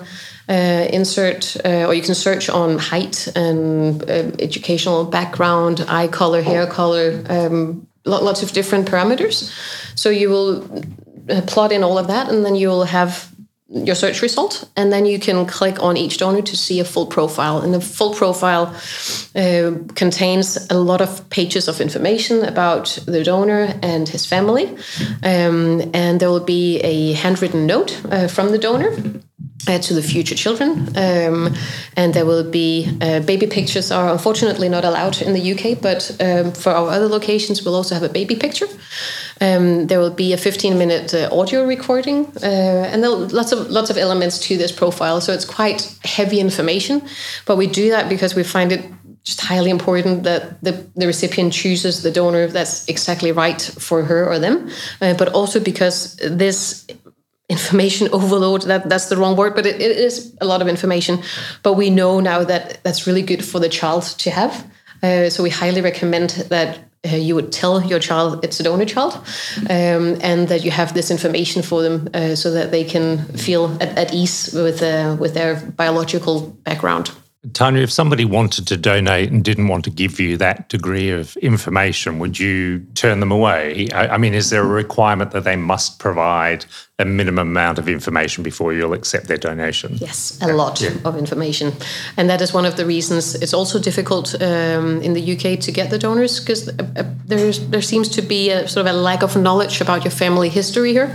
uh, 0.50 0.88
insert 0.92 1.58
uh, 1.66 1.86
or 1.88 1.94
you 1.94 2.02
can 2.02 2.16
search 2.16 2.50
on 2.50 2.78
height 2.78 3.28
and 3.36 4.04
uh, 4.04 4.32
educational 4.40 5.06
background, 5.06 5.86
eye 5.88 6.08
color, 6.08 6.42
hair 6.42 6.68
color, 6.68 7.24
um, 7.30 7.88
lo- 8.06 8.24
lots 8.24 8.44
of 8.44 8.52
different 8.52 8.90
parameters. 8.90 9.52
So 9.96 10.10
you 10.10 10.30
will 10.30 10.64
uh, 11.30 11.42
plot 11.48 11.72
in 11.72 11.84
all 11.84 11.98
of 11.98 12.08
that, 12.08 12.30
and 12.30 12.46
then 12.46 12.56
you 12.56 12.70
will 12.70 12.86
have 12.86 13.33
your 13.74 13.96
search 13.96 14.22
result, 14.22 14.70
and 14.76 14.94
then 14.94 15.06
you 15.06 15.20
can 15.20 15.46
click 15.46 15.82
on 15.82 15.98
each 15.98 16.18
donor 16.18 16.42
to 16.42 16.56
see 16.56 16.80
a 16.80 16.86
full 16.86 17.08
profile. 17.08 17.60
And 17.62 17.74
the 17.74 17.82
full 17.82 18.14
profile 18.14 18.76
uh, 19.36 19.72
contains 19.96 20.68
a 20.70 20.78
lot 20.78 21.02
of 21.02 21.28
pages 21.30 21.68
of 21.68 21.82
information 21.82 22.44
about 22.44 23.00
the 23.06 23.24
donor 23.24 23.74
and 23.82 24.08
his 24.08 24.26
family, 24.26 24.68
um, 25.24 25.82
and 25.94 26.20
there 26.20 26.30
will 26.30 26.46
be 26.46 26.80
a 26.80 27.14
handwritten 27.14 27.66
note 27.66 28.00
uh, 28.12 28.28
from 28.28 28.52
the 28.52 28.58
donor. 28.58 28.96
Uh, 29.66 29.80
to 29.80 29.94
the 29.94 30.02
future 30.02 30.36
children, 30.36 30.72
um, 30.98 31.56
and 31.96 32.14
there 32.14 32.26
will 32.26 32.44
be 32.44 32.86
uh, 33.00 33.22
baby 33.22 33.48
pictures 33.48 33.92
are 33.92 34.12
unfortunately 34.12 34.68
not 34.68 34.84
allowed 34.84 35.22
in 35.22 35.32
the 35.32 35.54
UK, 35.54 35.82
but 35.82 36.12
um, 36.20 36.52
for 36.52 36.74
our 36.74 36.90
other 36.90 37.08
locations, 37.08 37.64
we'll 37.64 37.76
also 37.76 37.96
have 37.96 38.04
a 38.04 38.10
baby 38.10 38.36
picture. 38.36 38.68
Um, 39.42 39.88
there 39.88 40.00
will 40.00 40.12
be 40.12 40.34
a 40.34 40.38
15 40.38 40.78
minute 40.78 41.14
uh, 41.14 41.30
audio 41.32 41.66
recording, 41.66 42.26
uh, 42.42 42.90
and 42.92 43.04
there 43.04 43.12
are 43.12 43.16
lots 43.16 43.52
of 43.52 43.70
lots 43.70 43.90
of 43.90 43.98
elements 43.98 44.40
to 44.48 44.58
this 44.58 44.72
profile. 44.72 45.22
So 45.22 45.34
it's 45.34 45.46
quite 45.46 45.98
heavy 46.04 46.40
information, 46.40 47.02
but 47.46 47.58
we 47.58 47.68
do 47.68 47.90
that 47.90 48.10
because 48.10 48.36
we 48.36 48.44
find 48.44 48.72
it 48.72 48.86
just 49.24 49.42
highly 49.42 49.70
important 49.70 50.24
that 50.24 50.62
the, 50.64 50.86
the 50.96 51.08
recipient 51.08 51.54
chooses 51.54 52.04
the 52.04 52.12
donor 52.12 52.48
that's 52.48 52.88
exactly 52.90 53.32
right 53.32 53.62
for 53.62 54.04
her 54.04 54.28
or 54.28 54.38
them, 54.38 54.70
uh, 55.02 55.14
but 55.14 55.30
also 55.30 55.60
because 55.60 56.16
this 56.18 56.86
information 57.50 58.10
overload 58.14 58.64
that 58.64 58.90
that's 58.90 59.08
the 59.08 59.18
wrong 59.18 59.36
word 59.36 59.54
but 59.54 59.66
it, 59.66 59.82
it 59.82 59.98
is 59.98 60.36
a 60.42 60.46
lot 60.46 60.62
of 60.62 60.68
information. 60.68 61.22
But 61.64 61.74
we 61.74 61.90
know 61.90 62.20
now 62.20 62.44
that 62.44 62.84
that's 62.84 63.08
really 63.08 63.22
good 63.22 63.44
for 63.46 63.60
the 63.60 63.70
child 63.70 64.04
to 64.04 64.30
have. 64.32 64.68
Uh, 65.02 65.30
so 65.30 65.44
we 65.44 65.50
highly 65.50 65.82
recommend 65.82 66.32
that 66.50 66.80
uh, 67.06 67.16
you 67.16 67.36
would 67.36 67.52
tell 67.52 67.84
your 67.84 68.00
child 68.00 68.44
it's 68.44 68.60
a 68.60 68.64
donor 68.64 68.86
child 68.86 69.14
um, 69.70 70.18
and 70.22 70.48
that 70.48 70.64
you 70.64 70.72
have 70.72 70.94
this 70.94 71.12
information 71.12 71.62
for 71.62 71.82
them 71.82 72.08
uh, 72.14 72.36
so 72.36 72.52
that 72.52 72.72
they 72.72 72.84
can 72.84 73.18
feel 73.38 73.76
at, 73.82 73.98
at 73.98 74.14
ease 74.14 74.54
with 74.54 74.82
uh, 74.82 75.16
with 75.20 75.34
their 75.34 75.56
biological 75.56 76.42
background 76.64 77.12
Tanya, 77.52 77.82
if 77.82 77.92
somebody 77.92 78.24
wanted 78.24 78.68
to 78.68 78.78
donate 78.78 79.30
and 79.30 79.44
didn't 79.44 79.68
want 79.68 79.84
to 79.84 79.90
give 79.90 80.18
you 80.18 80.38
that 80.38 80.70
degree 80.70 81.10
of 81.10 81.36
information, 81.38 82.18
would 82.20 82.40
you 82.40 82.80
turn 82.96 83.20
them 83.20 83.34
away? 83.34 83.90
I, 83.94 84.16
I 84.16 84.18
mean, 84.18 84.34
is 84.34 84.50
there 84.50 84.64
a 84.64 84.66
requirement 84.66 85.32
that 85.32 85.44
they 85.44 85.58
must 85.58 86.00
provide 86.00 86.66
a 87.00 87.04
minimum 87.04 87.50
amount 87.50 87.80
of 87.80 87.90
information 87.90 88.44
before 88.44 88.72
you'll 88.72 88.94
accept 88.94 89.28
their 89.28 89.38
donation? 89.38 89.96
Yes, 89.96 90.40
a 90.42 90.54
lot 90.54 90.82
of 91.04 91.18
information, 91.18 91.74
and 92.16 92.30
that 92.30 92.42
is 92.42 92.54
one 92.54 92.66
of 92.66 92.78
the 92.78 92.86
reasons 92.86 93.36
it's 93.36 93.54
also 93.54 93.78
difficult 93.78 94.34
um, 94.42 95.02
in 95.02 95.12
the 95.12 95.34
UK 95.34 95.60
to 95.60 95.72
get 95.74 95.90
the 95.90 96.00
donors 96.00 96.40
because 96.40 96.70
uh, 96.70 96.88
uh, 96.96 97.04
there's 97.26 97.60
there 97.68 97.82
seems 97.82 98.08
to 98.08 98.22
be 98.22 98.52
a 98.52 98.70
sort 98.70 98.88
of 98.88 98.96
a 98.96 98.98
lack 98.98 99.22
of 99.22 99.36
knowledge 99.36 99.82
about 99.82 100.06
your 100.06 100.12
family 100.12 100.48
history 100.48 100.94
here. 100.94 101.14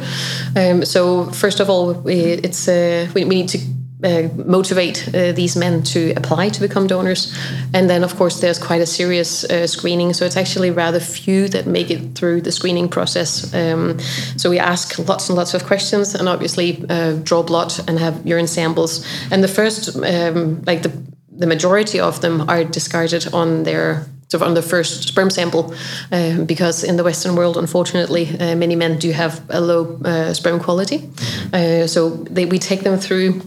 Um, 0.55 0.85
so 0.85 1.31
first 1.33 1.59
of 1.61 1.71
all, 1.71 2.07
it's 2.07 2.69
uh, 2.69 3.09
we, 3.15 3.25
we 3.25 3.35
need 3.37 3.49
to. 3.49 3.59
Uh, 4.05 4.28
motivate 4.47 5.09
uh, 5.09 5.33
these 5.33 5.59
men 5.59 5.83
to 5.83 6.12
apply 6.17 6.49
to 6.49 6.61
become 6.61 6.87
donors, 6.87 7.37
and 7.75 7.90
then 7.90 8.05
of 8.05 8.14
course 8.14 8.40
there's 8.40 8.57
quite 8.57 8.81
a 8.81 8.87
serious 8.87 9.43
uh, 9.43 9.67
screening. 9.67 10.14
So 10.14 10.25
it's 10.25 10.37
actually 10.37 10.71
rather 10.71 11.00
few 11.00 11.49
that 11.49 11.67
make 11.67 11.90
it 11.90 12.14
through 12.14 12.43
the 12.43 12.52
screening 12.52 12.88
process. 12.88 13.52
Um, 13.52 13.99
so 14.37 14.50
we 14.50 14.61
ask 14.61 14.97
lots 15.09 15.28
and 15.28 15.37
lots 15.37 15.52
of 15.52 15.64
questions, 15.64 16.14
and 16.14 16.28
obviously 16.28 16.85
uh, 16.88 17.14
draw 17.25 17.43
blood 17.43 17.73
and 17.88 17.99
have 17.99 18.25
urine 18.25 18.47
samples. 18.47 19.05
And 19.33 19.43
the 19.43 19.49
first, 19.49 19.97
um, 19.97 20.62
like 20.64 20.83
the 20.83 20.93
the 21.40 21.47
majority 21.47 21.99
of 21.99 22.21
them, 22.21 22.49
are 22.49 22.62
discarded 22.62 23.35
on 23.35 23.64
their 23.64 24.07
sort 24.28 24.43
of 24.43 24.49
on 24.49 24.55
the 24.55 24.62
first 24.62 25.09
sperm 25.09 25.31
sample, 25.31 25.75
um, 26.12 26.45
because 26.45 26.85
in 26.85 26.97
the 26.97 27.02
Western 27.02 27.35
world, 27.35 27.57
unfortunately, 27.57 28.28
uh, 28.38 28.55
many 28.55 28.76
men 28.76 28.99
do 28.99 29.11
have 29.11 29.40
a 29.49 29.61
low 29.61 29.99
uh, 30.05 30.33
sperm 30.35 30.61
quality. 30.61 31.11
Uh, 31.52 31.88
so 31.88 32.11
they, 32.31 32.45
we 32.45 32.59
take 32.59 32.83
them 32.83 32.97
through 32.97 33.40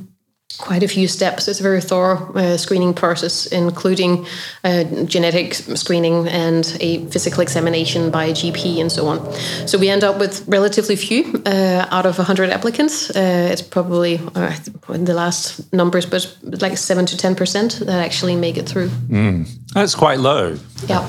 quite 0.58 0.84
a 0.84 0.88
few 0.88 1.08
steps. 1.08 1.48
It's 1.48 1.60
a 1.60 1.63
very 1.63 1.81
thorough 1.81 2.31
uh, 2.34 2.58
screening 2.58 2.93
process, 2.93 3.48
including 3.48 4.25
uh, 4.63 4.84
genetic 5.05 5.53
screening 5.53 6.27
and 6.27 6.77
a 6.79 7.05
physical 7.08 7.41
examination 7.41 8.12
by 8.12 8.25
a 8.25 8.34
GP 8.34 8.79
and 8.79 8.91
so 8.91 9.08
on. 9.08 9.34
So 9.67 9.77
we 9.77 9.89
end 9.89 10.03
up 10.03 10.20
with 10.20 10.48
relatively 10.48 10.96
few 10.96 11.41
uh, 11.46 11.88
out 11.91 12.05
of 12.05 12.17
100 12.17 12.50
applicants. 12.50 13.10
Uh, 13.10 13.50
it's 13.51 13.62
probably 13.62 14.20
uh, 14.36 14.55
in 14.89 15.05
the 15.05 15.13
last 15.13 15.72
numbers, 15.74 16.05
but 16.05 16.38
like 16.62 16.77
7 16.77 17.05
to 17.05 17.15
10% 17.15 17.86
that 17.86 18.05
actually 18.05 18.36
make 18.36 18.58
it 18.58 18.67
through. 18.67 18.89
Mm. 19.10 19.48
That's 19.74 19.96
quite 19.96 20.20
low. 20.20 20.58
Yeah, 20.88 21.03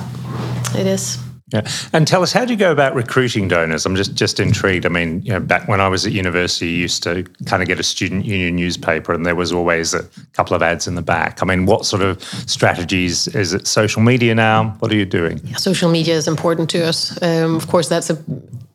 it 0.74 0.86
is. 0.86 1.18
Yeah, 1.52 1.68
and 1.92 2.06
tell 2.06 2.22
us 2.22 2.32
how 2.32 2.44
do 2.44 2.52
you 2.52 2.58
go 2.58 2.72
about 2.72 2.94
recruiting 2.94 3.46
donors? 3.46 3.84
I'm 3.84 3.94
just 3.94 4.14
just 4.14 4.40
intrigued. 4.40 4.86
I 4.86 4.88
mean, 4.88 5.20
you 5.22 5.32
know, 5.32 5.40
back 5.40 5.68
when 5.68 5.80
I 5.80 5.88
was 5.88 6.06
at 6.06 6.12
university, 6.12 6.68
you 6.68 6.78
used 6.78 7.02
to 7.02 7.24
kind 7.44 7.62
of 7.62 7.68
get 7.68 7.78
a 7.78 7.82
student 7.82 8.24
union 8.24 8.56
newspaper, 8.56 9.12
and 9.12 9.26
there 9.26 9.36
was 9.36 9.52
always 9.52 9.92
a 9.92 10.04
couple 10.32 10.56
of 10.56 10.62
ads 10.62 10.86
in 10.86 10.94
the 10.94 11.02
back. 11.02 11.42
I 11.42 11.46
mean, 11.46 11.66
what 11.66 11.84
sort 11.84 12.02
of 12.02 12.22
strategies 12.22 13.28
is 13.28 13.52
it? 13.52 13.66
Social 13.66 14.00
media 14.02 14.34
now? 14.34 14.70
What 14.78 14.90
are 14.92 14.96
you 14.96 15.04
doing? 15.04 15.40
Yeah, 15.44 15.56
social 15.56 15.90
media 15.90 16.14
is 16.14 16.26
important 16.26 16.70
to 16.70 16.86
us. 16.86 17.20
Um, 17.22 17.56
of 17.56 17.68
course, 17.68 17.88
that's 17.88 18.08
a 18.08 18.16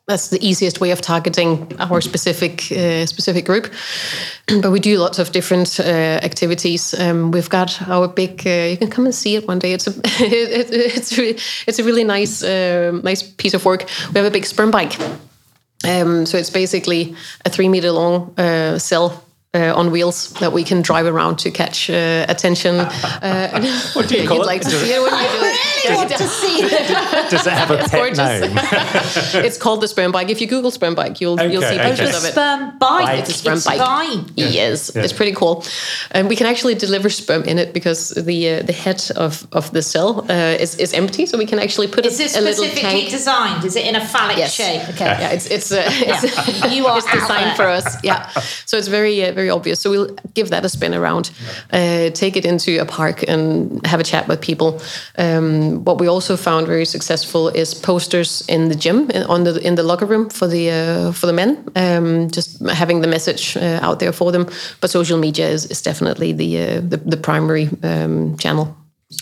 that's 0.08 0.30
the 0.30 0.40
easiest 0.42 0.80
way 0.80 0.92
of 0.92 1.02
targeting 1.02 1.68
our 1.80 2.00
specific 2.02 2.72
uh, 2.72 3.06
specific 3.06 3.46
group. 3.46 3.72
but 4.62 4.72
we 4.72 4.80
do 4.80 4.98
lots 4.98 5.20
of 5.20 5.32
different 5.32 5.80
uh, 5.80 5.84
activities. 6.24 6.94
Um, 6.98 7.32
we've 7.32 7.50
got 7.50 7.82
our 7.90 8.08
big. 8.08 8.48
Uh, 8.48 8.70
you 8.72 8.78
can 8.78 8.90
come 8.90 9.06
and 9.06 9.14
see 9.14 9.36
it 9.36 9.48
one 9.48 9.60
day. 9.60 9.74
It's 9.74 9.88
a 9.88 9.92
it, 10.06 10.72
it, 10.72 10.96
it's 10.98 11.18
re, 11.18 11.38
it's 11.68 11.80
a 11.80 11.84
really 11.84 12.06
nice 12.06 12.42
uh, 12.42 13.00
nice 13.04 13.22
piece 13.22 13.54
of 13.54 13.66
work. 13.66 13.86
We 14.14 14.18
have 14.20 14.26
a 14.26 14.32
big 14.32 14.46
sperm 14.46 14.72
bike. 14.72 14.98
Um, 15.84 16.26
so 16.26 16.38
it's 16.38 16.50
basically 16.50 17.16
a 17.46 17.50
three 17.50 17.70
meter 17.70 17.92
long 17.92 18.34
uh, 18.38 18.80
cell 18.80 19.24
uh, 19.54 19.74
on 19.76 19.92
wheels 19.92 20.34
that 20.34 20.54
we 20.54 20.64
can 20.64 20.82
drive 20.82 21.06
around 21.06 21.40
to 21.40 21.52
catch 21.52 21.90
uh, 21.90 22.26
attention. 22.30 22.88
Uh, 23.18 23.50
what 23.94 24.08
do 24.08 24.16
you 24.16 24.28
call 24.28 24.38
You'd 24.38 24.44
it? 24.44 24.48
like 24.48 24.62
to 25.88 26.28
see 26.28 26.60
it 26.60 26.72
when 26.72 26.82
you 26.82 26.88
do 26.88 26.94
it. 26.94 26.98
I 26.98 27.12
want 27.12 27.28
to 27.28 27.28
see 27.28 27.28
it. 27.28 27.30
Does 27.32 27.48
it 27.48 27.54
have 27.54 27.72
a 27.72 27.80
It's 27.80 27.90
pet 27.90 28.00
gorgeous. 28.00 29.34
name? 29.34 29.46
it's 29.46 29.58
called 29.58 29.82
the 29.82 29.88
sperm 29.88 30.12
bike. 30.12 30.30
If 30.30 30.42
you 30.42 30.48
Google 30.48 30.72
sperm 30.72 30.96
bike, 30.96 31.22
you'll 31.22 31.40
you'll 31.42 31.62
see 31.62 31.76
okay. 31.80 31.90
pictures 31.90 32.10
of 32.18 32.24
it. 32.26 32.32
Sperm 32.32 32.78
bike. 32.80 33.20
It's 33.20 33.30
a 33.30 33.34
sperm 33.34 33.58
It's 33.58 33.66
bike. 33.66 33.80
fine. 33.80 34.26
Yes, 34.36 34.96
it's 34.96 35.14
pretty 35.14 35.34
cool, 35.34 35.64
and 36.12 36.28
we 36.30 36.36
can 36.36 36.48
actually 36.48 36.76
deliver 36.76 37.10
sperm 37.10 37.44
in 37.44 37.58
it 37.60 37.74
because 37.74 38.10
the 38.10 38.50
uh, 38.50 38.62
the 38.64 38.74
head 38.74 39.02
of, 39.16 39.48
of 39.52 39.72
the 39.72 39.82
cell 39.82 40.26
uh, 40.30 40.34
is, 40.64 40.76
is 40.76 40.94
empty, 40.94 41.26
so 41.26 41.38
we 41.38 41.46
can 41.46 41.60
actually 41.60 41.88
put 41.88 42.06
Is 42.06 42.20
a, 42.20 42.24
it 42.24 42.36
a 42.38 42.42
little 42.42 42.66
specifically 42.66 43.10
designed? 43.10 43.64
Is 43.66 43.76
it 43.76 43.86
in 43.86 43.96
a 43.96 44.06
phallic 44.06 44.38
Yes. 44.38 44.54
shape? 44.54 44.82
Okay. 44.90 45.06
Yeah, 45.06 45.30
it's 45.32 45.48
it's 45.48 45.72
uh, 45.72 45.84
it's, 45.88 46.74
You 46.76 46.86
are 46.88 46.98
it's 46.98 47.12
designed 47.12 47.56
for 47.56 47.64
us. 47.66 47.98
Yeah, 48.04 48.30
so 48.66 48.78
it's 48.78 48.88
very 48.88 49.24
uh, 49.26 49.32
very 49.34 49.50
obvious. 49.50 49.80
So 49.80 49.90
we'll 49.90 50.16
give 50.34 50.50
that 50.50 50.66
a 50.66 50.70
spin 50.70 50.94
around, 50.94 51.32
uh, 51.72 52.10
take 52.12 52.36
it 52.38 52.46
into 52.46 52.80
a 52.82 52.86
park, 52.86 53.24
and 53.28 53.86
have 53.86 54.00
a 54.00 54.04
chat 54.04 54.28
with 54.28 54.42
people. 54.42 54.82
Um, 55.18 55.77
what 55.84 56.00
we 56.00 56.08
also 56.08 56.38
found 56.38 56.68
very 56.68 56.86
successful 56.86 57.50
is 57.50 57.74
posters 57.74 58.44
in 58.48 58.70
the 58.70 58.76
gym 58.76 59.10
in, 59.12 59.24
on 59.24 59.44
the 59.44 59.60
in 59.68 59.76
the 59.76 59.84
locker 59.84 60.06
room 60.06 60.30
for 60.30 60.48
the 60.48 60.70
uh, 60.70 61.12
for 61.12 61.28
the 61.28 61.34
men. 61.34 61.58
Um, 61.76 62.30
just 62.30 62.60
having 62.68 63.02
the 63.02 63.08
message 63.08 63.58
uh, 63.58 63.80
out 63.82 64.00
there 64.00 64.14
for 64.14 64.32
them. 64.32 64.46
But 64.82 64.90
social 64.90 65.20
media 65.20 65.50
is, 65.50 65.66
is 65.66 65.82
definitely 65.82 66.34
the, 66.34 66.58
uh, 66.58 66.82
the 66.82 66.98
the 66.98 67.18
primary 67.18 67.70
um, 67.84 68.38
channel. 68.38 68.76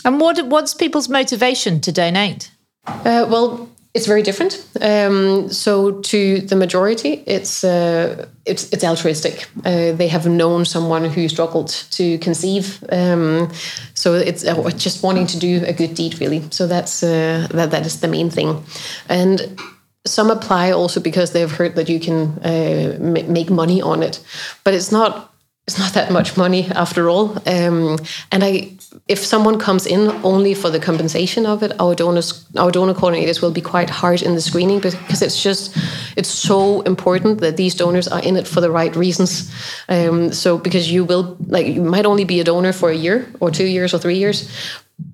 And 0.03 0.19
what 0.19 0.45
what's 0.47 0.73
people's 0.73 1.09
motivation 1.09 1.79
to 1.81 1.91
donate? 1.91 2.51
Uh, 2.87 3.25
well, 3.29 3.69
it's 3.95 4.07
very 4.07 4.21
different. 4.21 4.67
Um, 4.81 5.49
so 5.49 6.01
to 6.01 6.41
the 6.41 6.55
majority, 6.55 7.23
it's 7.25 7.63
uh, 7.63 8.27
it's 8.45 8.71
it's 8.73 8.83
altruistic. 8.83 9.47
Uh, 9.65 9.93
they 9.93 10.09
have 10.09 10.27
known 10.29 10.65
someone 10.65 11.05
who 11.05 11.29
struggled 11.29 11.69
to 11.91 12.17
conceive, 12.17 12.83
um, 12.91 13.49
so 13.93 14.13
it's 14.13 14.43
uh, 14.43 14.69
just 14.71 15.01
wanting 15.01 15.27
to 15.27 15.39
do 15.39 15.63
a 15.65 15.71
good 15.71 15.95
deed, 15.95 16.19
really. 16.19 16.43
So 16.51 16.67
that's 16.67 17.03
uh, 17.03 17.47
that 17.51 17.71
that 17.71 17.85
is 17.85 17.99
the 18.01 18.07
main 18.07 18.29
thing, 18.29 18.63
and. 19.09 19.59
Some 20.07 20.29
apply 20.29 20.71
also 20.71 20.99
because 20.99 21.31
they've 21.31 21.57
heard 21.57 21.73
that 21.75 21.89
you 21.89 21.99
can 21.99 22.37
uh, 22.43 22.95
ma- 22.99 23.27
make 23.27 23.49
money 23.49 23.81
on 23.81 24.03
it, 24.03 24.23
but 24.63 24.75
it's 24.75 24.91
not 24.91 25.33
it's 25.67 25.79
not 25.79 25.93
that 25.93 26.11
much 26.11 26.37
money 26.37 26.67
after 26.75 27.09
all. 27.09 27.31
Um, 27.47 27.97
and 28.31 28.43
I, 28.43 28.77
if 29.07 29.19
someone 29.19 29.59
comes 29.59 29.85
in 29.85 30.09
only 30.23 30.53
for 30.53 30.69
the 30.69 30.79
compensation 30.79 31.45
of 31.45 31.63
it, 31.63 31.71
our 31.79 31.95
donors, 31.95 32.45
our 32.57 32.71
donor 32.71 32.93
coordinators 32.93 33.41
will 33.41 33.51
be 33.51 33.61
quite 33.61 33.89
hard 33.89 34.21
in 34.21 34.35
the 34.35 34.41
screening 34.41 34.79
because 34.79 35.21
it's 35.21 35.41
just, 35.41 35.75
it's 36.17 36.29
so 36.29 36.81
important 36.81 37.41
that 37.41 37.57
these 37.57 37.75
donors 37.75 38.07
are 38.07 38.21
in 38.21 38.35
it 38.35 38.47
for 38.47 38.61
the 38.61 38.71
right 38.71 38.95
reasons. 38.95 39.51
Um, 39.89 40.31
so 40.33 40.57
because 40.57 40.91
you 40.91 41.05
will, 41.05 41.37
like, 41.47 41.67
you 41.67 41.81
might 41.81 42.05
only 42.05 42.25
be 42.25 42.39
a 42.39 42.43
donor 42.43 42.73
for 42.73 42.89
a 42.89 42.95
year 42.95 43.27
or 43.39 43.51
two 43.51 43.65
years 43.65 43.93
or 43.93 43.99
three 43.99 44.17
years, 44.17 44.49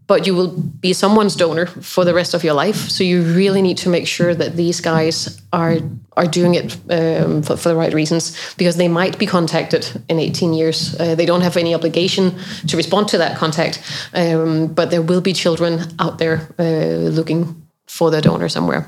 but 0.07 0.27
you 0.27 0.35
will 0.35 0.49
be 0.79 0.93
someone's 0.93 1.35
donor 1.35 1.65
for 1.65 2.05
the 2.05 2.13
rest 2.13 2.33
of 2.33 2.43
your 2.43 2.53
life. 2.53 2.89
So 2.89 3.03
you 3.03 3.23
really 3.23 3.61
need 3.61 3.77
to 3.79 3.89
make 3.89 4.07
sure 4.07 4.35
that 4.35 4.55
these 4.55 4.81
guys 4.81 5.41
are 5.51 5.77
are 6.21 6.27
doing 6.27 6.55
it 6.55 6.77
um, 6.89 7.41
for, 7.41 7.57
for 7.57 7.69
the 7.69 7.75
right 7.75 7.93
reasons 7.93 8.35
because 8.57 8.77
they 8.77 8.87
might 8.87 9.17
be 9.17 9.25
contacted 9.25 10.03
in 10.07 10.19
18 10.19 10.53
years. 10.53 10.95
Uh, 10.99 11.15
they 11.15 11.25
don't 11.25 11.41
have 11.41 11.57
any 11.57 11.73
obligation 11.73 12.35
to 12.67 12.77
respond 12.77 13.07
to 13.07 13.17
that 13.17 13.37
contact, 13.37 13.81
um, 14.13 14.67
but 14.67 14.91
there 14.91 15.01
will 15.01 15.21
be 15.21 15.33
children 15.33 15.79
out 15.99 16.17
there 16.17 16.47
uh, 16.59 17.09
looking 17.09 17.55
for 17.87 18.11
their 18.11 18.21
donor 18.21 18.49
somewhere. 18.49 18.85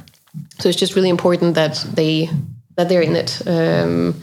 So 0.60 0.70
it's 0.70 0.80
just 0.80 0.96
really 0.96 1.10
important 1.10 1.56
that 1.56 1.86
they 1.96 2.30
that 2.76 2.90
they're 2.90 3.04
in 3.04 3.16
it. 3.16 3.42
Um, 3.46 4.16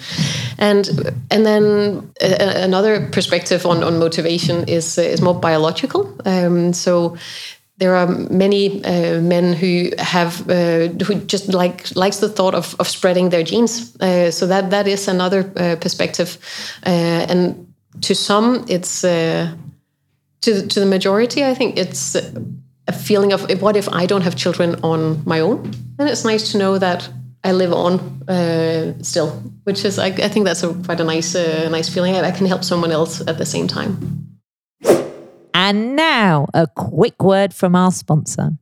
and 0.58 0.88
and 1.30 1.46
then 1.46 2.12
a, 2.20 2.64
another 2.64 3.08
perspective 3.10 3.64
on, 3.66 3.84
on 3.84 3.98
motivation 3.98 4.68
is 4.68 4.98
is 4.98 5.20
more 5.20 5.40
biological. 5.40 6.16
Um, 6.24 6.72
so 6.72 7.16
there 7.80 7.96
are 7.96 8.06
many 8.30 8.84
uh, 8.84 9.20
men 9.22 9.54
who 9.54 9.90
have 9.98 10.48
uh, 10.50 10.88
who 11.04 11.14
just 11.26 11.48
like 11.48 11.96
likes 11.96 12.18
the 12.18 12.28
thought 12.28 12.54
of, 12.54 12.76
of 12.78 12.86
spreading 12.86 13.30
their 13.30 13.42
genes. 13.42 13.96
Uh, 13.96 14.30
so 14.30 14.46
that 14.46 14.70
that 14.70 14.86
is 14.86 15.08
another 15.08 15.50
uh, 15.56 15.76
perspective, 15.80 16.38
uh, 16.86 17.26
and 17.30 17.66
to 18.02 18.14
some 18.14 18.64
it's 18.68 19.02
uh, 19.02 19.50
to 20.42 20.66
to 20.66 20.80
the 20.80 20.86
majority. 20.86 21.42
I 21.42 21.54
think 21.54 21.78
it's 21.78 22.14
a 22.86 22.92
feeling 22.92 23.32
of 23.32 23.62
what 23.62 23.76
if 23.76 23.88
I 23.88 24.06
don't 24.06 24.22
have 24.22 24.36
children 24.36 24.76
on 24.82 25.22
my 25.24 25.40
own, 25.40 25.58
and 25.98 26.08
it's 26.08 26.24
nice 26.24 26.52
to 26.52 26.58
know 26.58 26.78
that 26.78 27.08
I 27.44 27.52
live 27.52 27.72
on 27.72 27.98
still, 29.02 29.30
which 29.64 29.84
is 29.86 29.98
I, 29.98 30.08
I 30.08 30.28
think 30.28 30.44
that's 30.44 30.62
a 30.62 30.74
quite 30.84 31.00
a 31.00 31.04
nice 31.04 31.34
nice 31.70 31.88
feeling. 31.88 32.14
I 32.16 32.30
can 32.30 32.46
help 32.46 32.62
someone 32.62 32.92
else 32.92 33.22
at 33.26 33.38
the 33.38 33.46
same 33.46 33.66
time. 33.66 34.29
And 35.70 35.94
now, 35.94 36.48
a 36.52 36.66
quick 36.66 37.22
word 37.22 37.54
from 37.54 37.76
our 37.76 37.92
sponsor. 37.92 38.58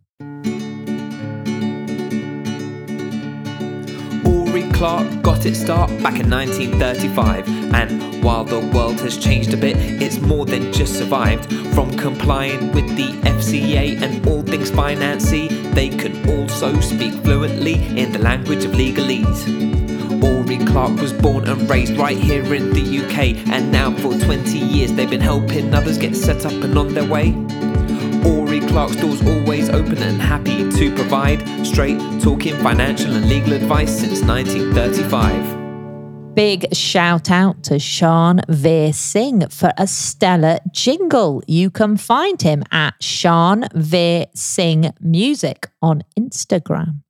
Oury 4.26 4.70
Clark 4.74 5.22
got 5.22 5.46
its 5.46 5.58
start 5.58 5.88
back 6.02 6.20
in 6.20 6.28
1935, 6.28 7.48
and 7.72 8.22
while 8.22 8.44
the 8.44 8.60
world 8.74 9.00
has 9.00 9.16
changed 9.16 9.54
a 9.54 9.56
bit, 9.56 9.78
it's 10.02 10.20
more 10.20 10.44
than 10.44 10.70
just 10.70 10.98
survived. 10.98 11.50
From 11.74 11.96
complying 11.96 12.72
with 12.72 12.94
the 12.94 13.08
FCA 13.26 14.02
and 14.02 14.28
all 14.28 14.42
things 14.42 14.70
financy, 14.70 15.48
they 15.72 15.88
can 15.88 16.28
also 16.28 16.78
speak 16.80 17.14
fluently 17.24 17.76
in 17.98 18.12
the 18.12 18.18
language 18.18 18.66
of 18.66 18.72
legalese. 18.72 19.87
Oury 20.22 20.66
Clark 20.66 21.00
was 21.00 21.12
born 21.12 21.48
and 21.48 21.68
raised 21.70 21.96
right 21.96 22.18
here 22.18 22.54
in 22.54 22.72
the 22.72 22.98
UK, 22.98 23.48
and 23.48 23.70
now 23.70 23.94
for 23.96 24.18
20 24.18 24.58
years 24.58 24.92
they've 24.92 25.08
been 25.08 25.20
helping 25.20 25.72
others 25.72 25.98
get 25.98 26.16
set 26.16 26.44
up 26.44 26.52
and 26.52 26.76
on 26.76 26.94
their 26.94 27.04
way. 27.04 27.32
Oury 28.24 28.66
Clark's 28.68 28.96
doors 28.96 29.24
always 29.26 29.68
open 29.68 29.98
and 29.98 30.20
happy 30.20 30.68
to 30.70 30.94
provide 30.94 31.40
straight 31.64 31.98
talking 32.20 32.56
financial 32.56 33.14
and 33.14 33.28
legal 33.28 33.52
advice 33.52 34.00
since 34.00 34.22
1935. 34.22 36.34
Big 36.34 36.72
shout 36.72 37.30
out 37.30 37.62
to 37.64 37.78
Sean 37.78 38.40
Veer 38.48 38.92
Singh 38.92 39.48
for 39.48 39.72
a 39.76 39.86
stellar 39.86 40.58
jingle. 40.72 41.42
You 41.46 41.70
can 41.70 41.96
find 41.96 42.40
him 42.40 42.64
at 42.70 42.94
Sean 43.02 43.64
Veer 43.74 44.26
Singh 44.34 44.92
Music 45.00 45.68
on 45.82 46.02
Instagram. 46.18 47.02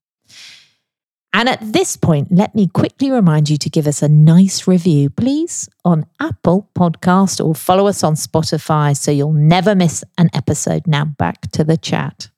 And 1.38 1.48
at 1.48 1.60
this 1.72 1.96
point, 1.96 2.32
let 2.32 2.52
me 2.56 2.66
quickly 2.66 3.12
remind 3.12 3.48
you 3.48 3.56
to 3.58 3.70
give 3.70 3.86
us 3.86 4.02
a 4.02 4.08
nice 4.08 4.66
review, 4.66 5.08
please, 5.08 5.68
on 5.84 6.04
Apple 6.18 6.68
Podcast 6.74 7.42
or 7.42 7.54
follow 7.54 7.86
us 7.86 8.02
on 8.02 8.14
Spotify 8.14 8.96
so 8.96 9.12
you'll 9.12 9.32
never 9.32 9.76
miss 9.76 10.02
an 10.18 10.30
episode. 10.34 10.88
Now 10.88 11.04
back 11.04 11.42
to 11.52 11.62
the 11.62 11.76
chat. 11.76 12.28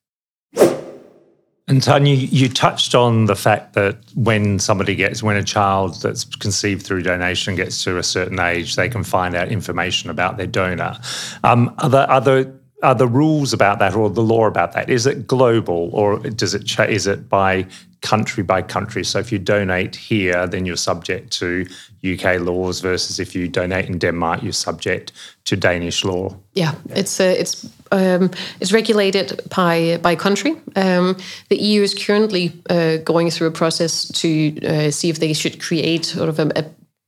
And 1.66 1.82
Tanya, 1.82 2.14
you 2.14 2.50
touched 2.50 2.94
on 2.94 3.24
the 3.24 3.36
fact 3.36 3.72
that 3.72 3.96
when 4.16 4.58
somebody 4.58 4.94
gets, 4.94 5.22
when 5.22 5.38
a 5.38 5.44
child 5.44 6.02
that's 6.02 6.24
conceived 6.24 6.84
through 6.84 7.00
donation 7.00 7.54
gets 7.54 7.82
to 7.84 7.96
a 7.96 8.02
certain 8.02 8.38
age, 8.38 8.76
they 8.76 8.90
can 8.90 9.02
find 9.02 9.34
out 9.34 9.48
information 9.48 10.10
about 10.10 10.36
their 10.36 10.46
donor. 10.46 10.98
Um, 11.42 11.74
are 11.78 12.20
there 12.20 12.52
are 12.82 12.94
the 12.94 13.06
rules 13.06 13.52
about 13.52 13.78
that 13.78 13.94
or 13.94 14.10
the 14.10 14.22
law 14.22 14.46
about 14.46 14.72
that? 14.72 14.90
Is 14.90 15.06
it 15.06 15.26
global 15.26 15.90
or 15.92 16.18
does 16.18 16.54
it 16.54 16.78
is 16.80 17.06
it 17.06 17.28
by 17.28 17.66
country 18.00 18.42
by 18.42 18.62
country. 18.62 19.04
So 19.04 19.18
if 19.18 19.32
you 19.32 19.38
donate 19.38 19.96
here, 19.96 20.46
then 20.46 20.66
you're 20.66 20.76
subject 20.76 21.30
to 21.38 21.66
UK 22.04 22.40
laws 22.40 22.80
versus 22.80 23.18
if 23.18 23.34
you 23.34 23.48
donate 23.48 23.86
in 23.86 23.98
Denmark, 23.98 24.42
you're 24.42 24.52
subject 24.52 25.12
to 25.44 25.56
Danish 25.56 26.04
law. 26.04 26.36
Yeah, 26.54 26.74
it's 26.90 27.20
uh, 27.20 27.34
it's 27.38 27.66
um, 27.92 28.30
it's 28.60 28.72
regulated 28.72 29.40
by 29.56 29.98
by 30.02 30.16
country. 30.16 30.52
Um, 30.76 31.16
the 31.48 31.56
EU 31.56 31.82
is 31.82 31.94
currently 31.94 32.52
uh, 32.70 32.98
going 33.04 33.30
through 33.30 33.48
a 33.48 33.52
process 33.52 34.08
to 34.20 34.28
uh, 34.66 34.90
see 34.90 35.10
if 35.10 35.18
they 35.18 35.34
should 35.34 35.60
create 35.60 36.04
sort 36.04 36.28
of 36.28 36.38
a, 36.38 36.50
a 36.56 36.64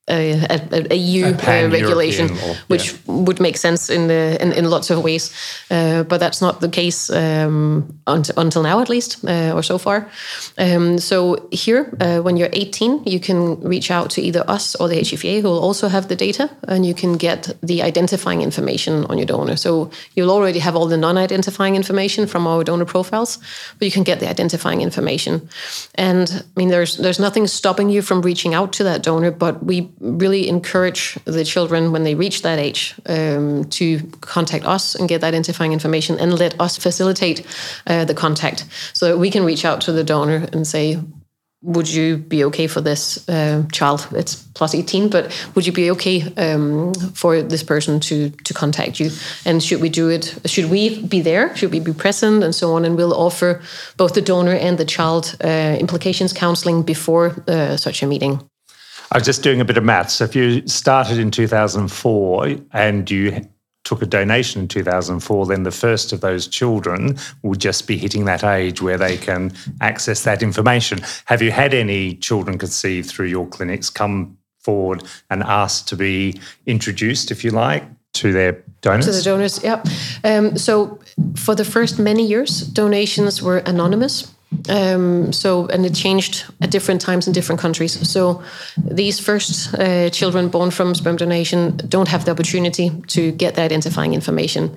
a, 0.09 0.33
a, 0.51 0.87
a 0.91 0.97
EU 0.97 1.27
uh, 1.27 1.69
regulation, 1.71 2.29
which 2.67 2.95
would 3.07 3.41
make 3.41 3.57
sense 3.57 3.89
in, 3.89 4.09
the, 4.09 4.37
in, 4.41 4.53
in 4.53 4.69
lots 4.69 4.91
of 4.91 5.03
ways, 5.03 5.33
uh, 5.71 6.03
but 6.03 6.19
that's 6.19 6.41
not 6.41 6.61
the 6.61 6.69
case 6.69 7.09
um, 7.11 8.01
until, 8.09 8.35
until 8.37 8.63
now, 8.63 8.81
at 8.81 8.89
least, 8.89 9.25
uh, 9.25 9.53
or 9.55 9.63
so 9.63 9.79
far. 9.79 10.11
Um, 10.59 10.99
so 10.99 11.49
here, 11.53 11.97
uh, 12.01 12.19
when 12.19 12.37
you're 12.37 12.51
18, 12.53 13.05
you 13.05 13.21
can 13.21 13.61
reach 13.61 13.93
out 13.93 14.11
to 14.11 14.21
either 14.21 14.45
us 14.49 14.75
or 14.75 14.89
the 14.89 14.97
HFEA, 14.97 15.41
who 15.41 15.49
will 15.49 15.61
also 15.61 15.89
have 15.89 16.09
the 16.09 16.17
data, 16.17 16.51
and 16.67 16.85
you 16.85 16.95
can 16.95 17.17
get 17.17 17.55
the 17.63 17.83
identifying 17.83 18.43
information 18.43 19.05
on 19.07 19.19
your 19.19 19.27
donor. 19.27 19.57
So 19.57 19.91
you'll 20.17 20.33
already 20.33 20.59
have 20.59 20.75
all 20.75 20.87
the 20.87 20.97
non-identifying 20.97 21.77
information 21.77 22.27
from 22.27 22.49
our 22.49 22.65
donor 22.65 22.87
profiles, 22.87 23.39
but 23.79 23.87
you 23.87 23.93
can 23.93 24.03
get 24.03 24.19
the 24.19 24.29
identifying 24.29 24.81
information. 24.81 25.49
And 25.95 26.45
I 26.45 26.59
mean, 26.59 26.71
there's 26.71 26.97
there's 26.97 27.21
nothing 27.21 27.47
stopping 27.47 27.89
you 27.89 28.03
from 28.03 28.21
reaching 28.23 28.53
out 28.53 28.73
to 28.73 28.85
that 28.85 29.05
donor, 29.05 29.31
but 29.31 29.63
we 29.65 29.93
really 30.03 30.49
encourage 30.49 31.17
the 31.25 31.45
children 31.45 31.93
when 31.93 32.03
they 32.03 32.15
reach 32.15 32.43
that 32.43 32.59
age 32.59 32.95
um, 33.07 33.65
to 33.71 34.01
contact 34.21 34.65
us 34.65 34.95
and 34.95 35.09
get 35.09 35.21
that 35.21 35.29
identifying 35.29 35.73
information 35.73 36.19
and 36.19 36.39
let 36.39 36.61
us 36.61 36.77
facilitate 36.77 37.47
uh, 37.87 38.05
the 38.05 38.15
contact 38.15 38.67
so 38.93 39.07
that 39.07 39.19
we 39.19 39.31
can 39.31 39.45
reach 39.45 39.65
out 39.65 39.81
to 39.81 39.93
the 39.93 40.05
donor 40.05 40.49
and 40.53 40.67
say, 40.67 40.99
would 41.63 41.89
you 41.89 42.17
be 42.17 42.43
okay 42.45 42.67
for 42.67 42.81
this 42.81 43.29
uh, 43.29 43.63
child? 43.71 44.09
It's 44.13 44.35
plus 44.55 44.75
18, 44.75 45.09
but 45.09 45.31
would 45.55 45.65
you 45.65 45.73
be 45.73 45.93
okay 45.93 46.23
um, 46.37 46.93
for 47.15 47.41
this 47.41 47.63
person 47.63 48.01
to 48.01 48.31
to 48.31 48.55
contact 48.55 48.99
you? 48.99 49.11
And 49.45 49.63
should 49.63 49.81
we 49.81 49.89
do 49.89 50.11
it? 50.11 50.35
Should 50.45 50.71
we 50.71 51.07
be 51.07 51.23
there? 51.23 51.57
Should 51.57 51.71
we 51.71 51.81
be 51.81 51.93
present 51.93 52.43
and 52.43 52.55
so 52.55 52.75
on? 52.75 52.85
And 52.85 52.97
we'll 52.97 53.15
offer 53.15 53.61
both 53.97 54.15
the 54.15 54.23
donor 54.23 54.55
and 54.55 54.77
the 54.77 54.85
child 54.85 55.37
uh, 55.45 55.77
implications 55.79 56.33
counseling 56.33 56.83
before 56.85 57.45
uh, 57.47 57.77
such 57.77 58.03
a 58.03 58.07
meeting. 58.07 58.41
I 59.13 59.19
was 59.19 59.27
just 59.27 59.43
doing 59.43 59.61
a 59.61 59.65
bit 59.65 59.77
of 59.77 59.85
maths. 59.85 60.15
So 60.15 60.25
if 60.25 60.35
you 60.35 60.67
started 60.67 61.19
in 61.19 61.31
2004 61.31 62.57
and 62.73 63.11
you 63.11 63.47
took 63.85 64.01
a 64.01 64.07
donation 64.07 64.63
in 64.63 64.69
2004, 64.69 65.47
then 65.47 65.65
the 65.65 65.71
first 65.71 66.15
of 66.15 66.23
those 66.23 66.47
children 66.47 67.19
will 67.43 67.55
just 67.55 67.87
be 67.87 67.99
hitting 67.99 68.25
that 68.25 68.43
age 68.43 68.81
where 68.81 68.97
they 68.97 69.19
can 69.19 69.53
access 69.83 70.25
that 70.25 70.43
information. 70.43 71.01
Have 71.27 71.43
you 71.43 71.51
had 71.51 71.75
any 71.75 72.15
children 72.15 72.57
conceived 72.57 73.11
through 73.11 73.27
your 73.27 73.47
clinics 73.49 73.91
come 73.91 74.39
forward 74.61 75.03
and 75.29 75.43
ask 75.43 75.87
to 75.89 75.97
be 75.97 76.41
introduced, 76.65 77.31
if 77.31 77.45
you 77.45 77.51
like, 77.51 77.85
to 78.15 78.33
their 78.33 78.65
donors? 78.81 79.05
To 79.05 79.13
the 79.13 79.23
donors, 79.23 79.63
yeah. 79.63 79.83
Um, 80.25 80.57
so 80.57 80.99
for 81.37 81.55
the 81.55 81.67
first 81.67 81.99
many 81.99 82.27
years, 82.27 82.61
donations 82.61 83.43
were 83.43 83.59
anonymous. 83.59 84.33
Um, 84.69 85.33
so 85.33 85.67
and 85.67 85.85
it 85.85 85.95
changed 85.95 86.45
at 86.61 86.71
different 86.71 87.01
times 87.01 87.27
in 87.27 87.33
different 87.33 87.61
countries. 87.61 88.09
So 88.09 88.43
these 88.97 89.21
first 89.21 89.75
uh, 89.75 90.11
children 90.11 90.49
born 90.49 90.71
from 90.71 90.95
sperm 90.95 91.17
donation 91.17 91.77
don't 91.89 92.09
have 92.09 92.25
the 92.25 92.31
opportunity 92.31 92.91
to 93.09 93.33
get 93.33 93.55
the 93.55 93.63
identifying 93.63 94.15
information. 94.15 94.77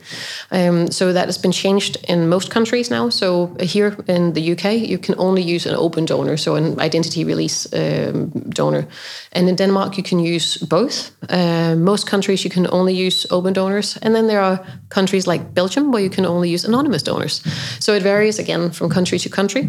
Um, 0.51 0.91
so 0.91 1.13
that 1.13 1.25
has 1.25 1.37
been 1.37 1.51
changed 1.51 1.97
in 2.07 2.29
most 2.29 2.49
countries 2.49 2.89
now. 2.89 3.09
So 3.09 3.55
here 3.59 3.95
in 4.07 4.33
the 4.33 4.51
UK, 4.51 4.89
you 4.89 4.97
can 4.97 5.15
only 5.17 5.41
use 5.41 5.65
an 5.65 5.75
open 5.75 6.05
donor, 6.05 6.37
so 6.37 6.55
an 6.55 6.79
identity 6.79 7.23
release 7.23 7.67
um, 7.73 8.29
donor, 8.49 8.87
and 9.31 9.49
in 9.49 9.55
Denmark 9.55 9.97
you 9.97 10.03
can 10.03 10.19
use 10.19 10.57
both. 10.57 11.11
Uh, 11.29 11.75
most 11.75 12.07
countries 12.07 12.43
you 12.43 12.49
can 12.49 12.67
only 12.71 12.93
use 12.93 13.27
open 13.29 13.53
donors, 13.53 13.97
and 14.01 14.15
then 14.15 14.27
there 14.27 14.41
are 14.41 14.65
countries 14.89 15.27
like 15.27 15.53
Belgium 15.53 15.91
where 15.91 16.03
you 16.03 16.09
can 16.09 16.25
only 16.25 16.49
use 16.49 16.67
anonymous 16.67 17.03
donors. 17.03 17.41
So 17.79 17.93
it 17.93 18.03
varies 18.03 18.39
again 18.39 18.71
from 18.71 18.89
country 18.89 19.19
to 19.19 19.29
country. 19.29 19.64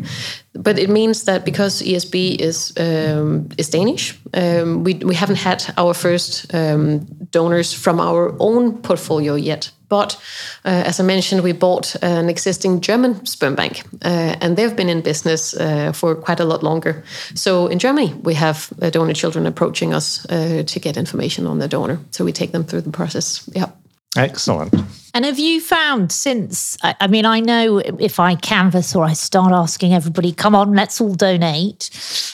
But 0.53 0.79
it 0.79 0.91
means 0.91 1.25
that 1.25 1.45
because 1.45 1.83
ESB 1.83 2.41
is 2.41 2.73
um, 2.77 3.49
is 3.59 3.71
Danish, 3.71 4.15
um, 4.35 4.85
we 4.85 4.95
we 4.95 5.15
haven't 5.15 5.39
had 5.39 5.75
our 5.77 5.95
first 5.95 6.55
um, 6.55 7.07
donors 7.31 7.75
from 7.75 8.01
our 8.01 8.35
own 8.39 8.79
portfolio 8.83 9.37
yet. 9.37 9.73
But 9.89 10.17
uh, 10.65 10.83
as 10.87 11.01
I 11.01 11.05
mentioned, 11.05 11.43
we 11.43 11.53
bought 11.53 11.97
an 12.03 12.29
existing 12.29 12.81
German 12.81 13.25
sperm 13.25 13.55
bank, 13.55 13.83
uh, 14.05 14.37
and 14.41 14.57
they've 14.57 14.75
been 14.75 14.89
in 14.89 15.03
business 15.03 15.55
uh, 15.55 15.93
for 15.93 16.15
quite 16.15 16.41
a 16.41 16.45
lot 16.45 16.63
longer. 16.63 17.05
So 17.35 17.69
in 17.69 17.79
Germany, 17.79 18.15
we 18.25 18.35
have 18.35 18.73
uh, 18.83 18.91
donor 18.91 19.15
children 19.15 19.47
approaching 19.47 19.95
us 19.95 20.27
uh, 20.27 20.65
to 20.67 20.81
get 20.81 20.97
information 20.97 21.47
on 21.47 21.59
the 21.59 21.69
donor. 21.69 21.99
So 22.11 22.25
we 22.25 22.33
take 22.33 22.51
them 22.51 22.65
through 22.65 22.83
the 22.83 22.91
process. 22.91 23.49
Yeah. 23.55 23.71
Excellent. 24.17 24.75
And 25.17 25.25
have 25.25 25.39
you 25.39 25.63
found 25.63 26.13
since, 26.13 26.77
I 26.83 27.07
mean, 27.07 27.25
I 27.25 27.41
know 27.41 27.79
if 27.79 28.21
I 28.21 28.35
canvass 28.35 28.95
or 28.95 29.03
I 29.03 29.15
start 29.15 29.51
asking 29.51 29.95
everybody, 29.95 30.31
come 30.31 30.55
on, 30.55 30.75
let's 30.75 31.01
all 31.01 31.15
donate. 31.15 31.89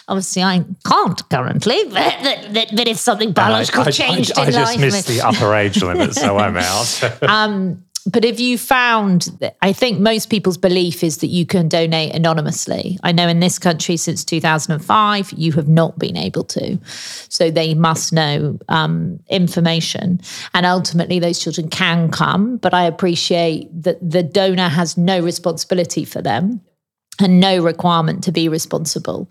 Obviously, 0.08 0.42
I 0.42 0.64
can't 0.84 1.28
currently, 1.30 1.84
but, 1.90 2.16
but, 2.52 2.70
but 2.74 2.88
if 2.88 2.96
something 2.96 3.30
biological 3.30 3.84
I, 3.84 3.86
I, 3.86 3.90
changed 3.92 4.36
I, 4.36 4.48
in 4.48 4.54
I 4.54 4.62
life. 4.62 4.66
just 4.66 4.80
missed 4.80 5.06
the 5.06 5.20
upper 5.20 5.54
age 5.54 5.80
limit, 5.80 6.14
so 6.14 6.38
I'm 6.38 6.56
out. 6.56 7.22
um, 7.22 7.84
but 8.06 8.24
have 8.24 8.40
you 8.40 8.58
found 8.58 9.22
that 9.40 9.56
I 9.62 9.72
think 9.72 10.00
most 10.00 10.28
people's 10.28 10.58
belief 10.58 11.04
is 11.04 11.18
that 11.18 11.28
you 11.28 11.46
can 11.46 11.68
donate 11.68 12.14
anonymously. 12.14 12.98
I 13.02 13.12
know 13.12 13.28
in 13.28 13.40
this 13.40 13.58
country 13.58 13.96
since 13.96 14.24
2005, 14.24 15.32
you 15.32 15.52
have 15.52 15.68
not 15.68 15.98
been 15.98 16.16
able 16.16 16.44
to. 16.44 16.78
So 17.28 17.50
they 17.50 17.74
must 17.74 18.12
know 18.12 18.58
um, 18.68 19.20
information. 19.28 20.20
And 20.52 20.66
ultimately, 20.66 21.18
those 21.18 21.38
children 21.38 21.68
can 21.68 22.10
come. 22.10 22.56
But 22.56 22.74
I 22.74 22.84
appreciate 22.84 23.68
that 23.82 23.98
the 24.02 24.22
donor 24.22 24.68
has 24.68 24.96
no 24.96 25.20
responsibility 25.20 26.04
for 26.04 26.20
them 26.20 26.60
and 27.20 27.40
no 27.40 27.62
requirement 27.62 28.24
to 28.24 28.32
be 28.32 28.48
responsible. 28.48 29.30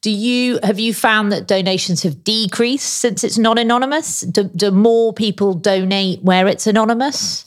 Do 0.00 0.10
you 0.10 0.58
have 0.62 0.78
you 0.78 0.94
found 0.94 1.32
that 1.32 1.46
donations 1.46 2.02
have 2.02 2.24
decreased 2.24 2.94
since 2.94 3.24
it's 3.24 3.36
not 3.36 3.58
anonymous? 3.58 4.20
Do, 4.20 4.44
do 4.44 4.70
more 4.70 5.12
people 5.12 5.54
donate 5.54 6.22
where 6.22 6.46
it's 6.46 6.66
anonymous? 6.66 7.45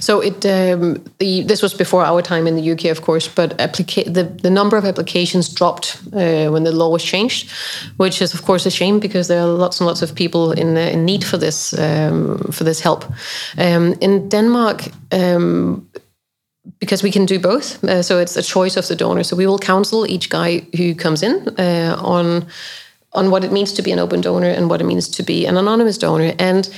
So 0.00 0.20
it 0.20 0.44
um, 0.44 1.02
the 1.18 1.42
this 1.42 1.62
was 1.62 1.74
before 1.74 2.04
our 2.04 2.22
time 2.22 2.46
in 2.46 2.56
the 2.56 2.72
UK, 2.72 2.90
of 2.90 3.00
course, 3.00 3.28
but 3.28 3.56
applica- 3.58 4.12
the 4.12 4.24
the 4.42 4.50
number 4.50 4.76
of 4.76 4.84
applications 4.84 5.48
dropped 5.48 5.98
uh, 6.12 6.50
when 6.50 6.64
the 6.64 6.72
law 6.72 6.90
was 6.90 7.04
changed, 7.04 7.50
which 7.96 8.22
is 8.22 8.34
of 8.34 8.42
course 8.42 8.66
a 8.66 8.70
shame 8.70 9.00
because 9.00 9.28
there 9.28 9.40
are 9.40 9.58
lots 9.58 9.80
and 9.80 9.86
lots 9.86 10.02
of 10.02 10.14
people 10.14 10.52
in 10.52 10.76
uh, 10.76 10.92
in 10.92 11.04
need 11.04 11.24
for 11.24 11.38
this 11.38 11.72
um, 11.78 12.38
for 12.52 12.64
this 12.64 12.80
help. 12.80 13.04
Um, 13.58 13.94
in 14.00 14.28
Denmark. 14.28 14.88
Um, 15.12 15.88
because 16.78 17.02
we 17.02 17.12
can 17.12 17.26
do 17.26 17.38
both, 17.38 17.82
uh, 17.84 18.02
so 18.02 18.18
it's 18.18 18.36
a 18.36 18.42
choice 18.42 18.76
of 18.76 18.86
the 18.88 18.96
donor. 18.96 19.22
So 19.22 19.36
we 19.36 19.46
will 19.46 19.58
counsel 19.58 20.04
each 20.06 20.28
guy 20.28 20.66
who 20.76 20.94
comes 20.94 21.22
in 21.22 21.48
uh, 21.58 21.96
on 22.00 22.46
on 23.12 23.30
what 23.30 23.44
it 23.44 23.52
means 23.52 23.72
to 23.72 23.82
be 23.82 23.92
an 23.92 23.98
open 23.98 24.20
donor 24.20 24.50
and 24.50 24.68
what 24.68 24.80
it 24.80 24.84
means 24.84 25.08
to 25.08 25.22
be 25.22 25.46
an 25.46 25.56
anonymous 25.56 25.98
donor, 25.98 26.34
and 26.38 26.68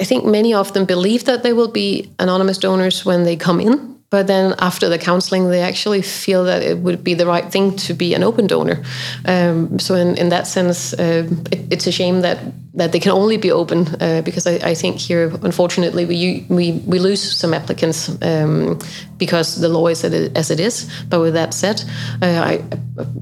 I 0.00 0.04
think 0.04 0.24
many 0.24 0.54
of 0.54 0.72
them 0.72 0.84
believe 0.84 1.24
that 1.24 1.42
they 1.42 1.52
will 1.52 1.72
be 1.72 2.10
anonymous 2.18 2.58
donors 2.58 3.04
when 3.04 3.24
they 3.24 3.36
come 3.36 3.60
in, 3.60 3.98
but 4.10 4.26
then 4.26 4.54
after 4.58 4.88
the 4.88 4.98
counseling, 4.98 5.50
they 5.50 5.60
actually 5.60 6.02
feel 6.02 6.44
that 6.44 6.62
it 6.62 6.78
would 6.78 7.04
be 7.04 7.14
the 7.14 7.26
right 7.26 7.50
thing 7.52 7.76
to 7.76 7.94
be 7.94 8.14
an 8.14 8.22
open 8.22 8.46
donor. 8.46 8.82
Um, 9.26 9.78
so, 9.78 9.96
in, 9.96 10.16
in 10.16 10.30
that 10.30 10.46
sense, 10.46 10.94
uh, 10.94 11.28
it, 11.50 11.72
it's 11.72 11.86
a 11.86 11.92
shame 11.92 12.22
that 12.22 12.38
that 12.74 12.92
they 12.92 13.00
can 13.00 13.12
only 13.12 13.36
be 13.36 13.50
open 13.50 13.86
uh, 14.00 14.22
because 14.24 14.46
I, 14.46 14.70
I, 14.70 14.74
think 14.74 14.98
here, 14.98 15.32
unfortunately, 15.42 16.06
we 16.06 16.46
we 16.48 16.80
we 16.86 16.98
lose 16.98 17.20
some 17.20 17.52
applicants 17.52 18.08
um, 18.22 18.78
because 19.18 19.60
the 19.60 19.68
law 19.68 19.88
is 19.88 20.04
as 20.04 20.50
it 20.50 20.60
is. 20.60 20.88
But 21.10 21.20
with 21.20 21.34
that 21.34 21.52
said, 21.52 21.82
uh, 22.22 22.26
I 22.26 22.62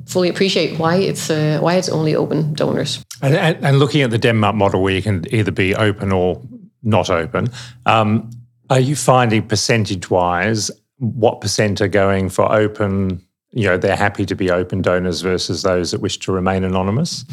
fully 0.07 0.29
appreciate 0.29 0.79
why 0.79 0.97
it's 0.97 1.31
uh, 1.31 1.59
why 1.61 1.79
it's 1.79 1.89
only 1.89 2.15
open 2.15 2.55
donors. 2.55 3.05
And, 3.23 3.35
and, 3.35 3.79
looking 3.79 4.03
at 4.03 4.11
the 4.11 4.19
Denmark 4.19 4.55
model, 4.55 4.83
where 4.83 4.95
you 4.95 5.03
can 5.03 5.25
either 5.33 5.51
be 5.51 5.75
open 5.75 6.13
or 6.13 6.41
not 6.87 7.11
open. 7.11 7.49
Um, 7.85 8.31
are 8.71 8.81
you 8.81 8.97
finding 8.97 9.47
percentage 9.47 10.11
wise 10.11 10.71
what 10.99 11.41
percent 11.41 11.81
are 11.81 11.89
going 11.89 12.31
for 12.31 12.51
open? 12.51 13.21
You 13.53 13.69
know, 13.69 13.79
they're 13.79 13.97
happy 13.97 14.27
to 14.27 14.35
be 14.35 14.51
open 14.51 14.83
donors 14.83 15.21
versus 15.21 15.63
those 15.63 15.91
that 15.91 16.01
wish 16.01 16.19
to 16.21 16.33
remain 16.33 16.65
anonymous? 16.65 17.25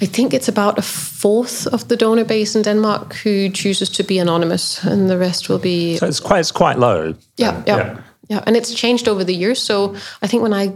I 0.00 0.06
think 0.06 0.34
it's 0.34 0.48
about 0.48 0.78
a 0.78 0.82
fourth 0.82 1.66
of 1.66 1.88
the 1.88 1.96
donor 1.96 2.24
base 2.24 2.56
in 2.56 2.62
Denmark 2.62 3.14
who 3.14 3.48
chooses 3.50 3.88
to 3.90 4.02
be 4.02 4.18
anonymous, 4.18 4.84
and 4.84 5.08
the 5.08 5.18
rest 5.18 5.48
will 5.48 5.58
be. 5.58 5.96
So 5.96 6.06
it's 6.06 6.20
quite, 6.20 6.40
it's 6.40 6.52
quite 6.52 6.78
low. 6.78 7.14
Yeah, 7.36 7.62
yeah, 7.66 7.76
yeah, 7.76 8.00
yeah. 8.28 8.42
And 8.46 8.56
it's 8.56 8.74
changed 8.74 9.08
over 9.08 9.24
the 9.24 9.34
years. 9.34 9.62
So 9.62 9.94
I 10.22 10.26
think 10.26 10.42
when 10.42 10.52
I 10.52 10.72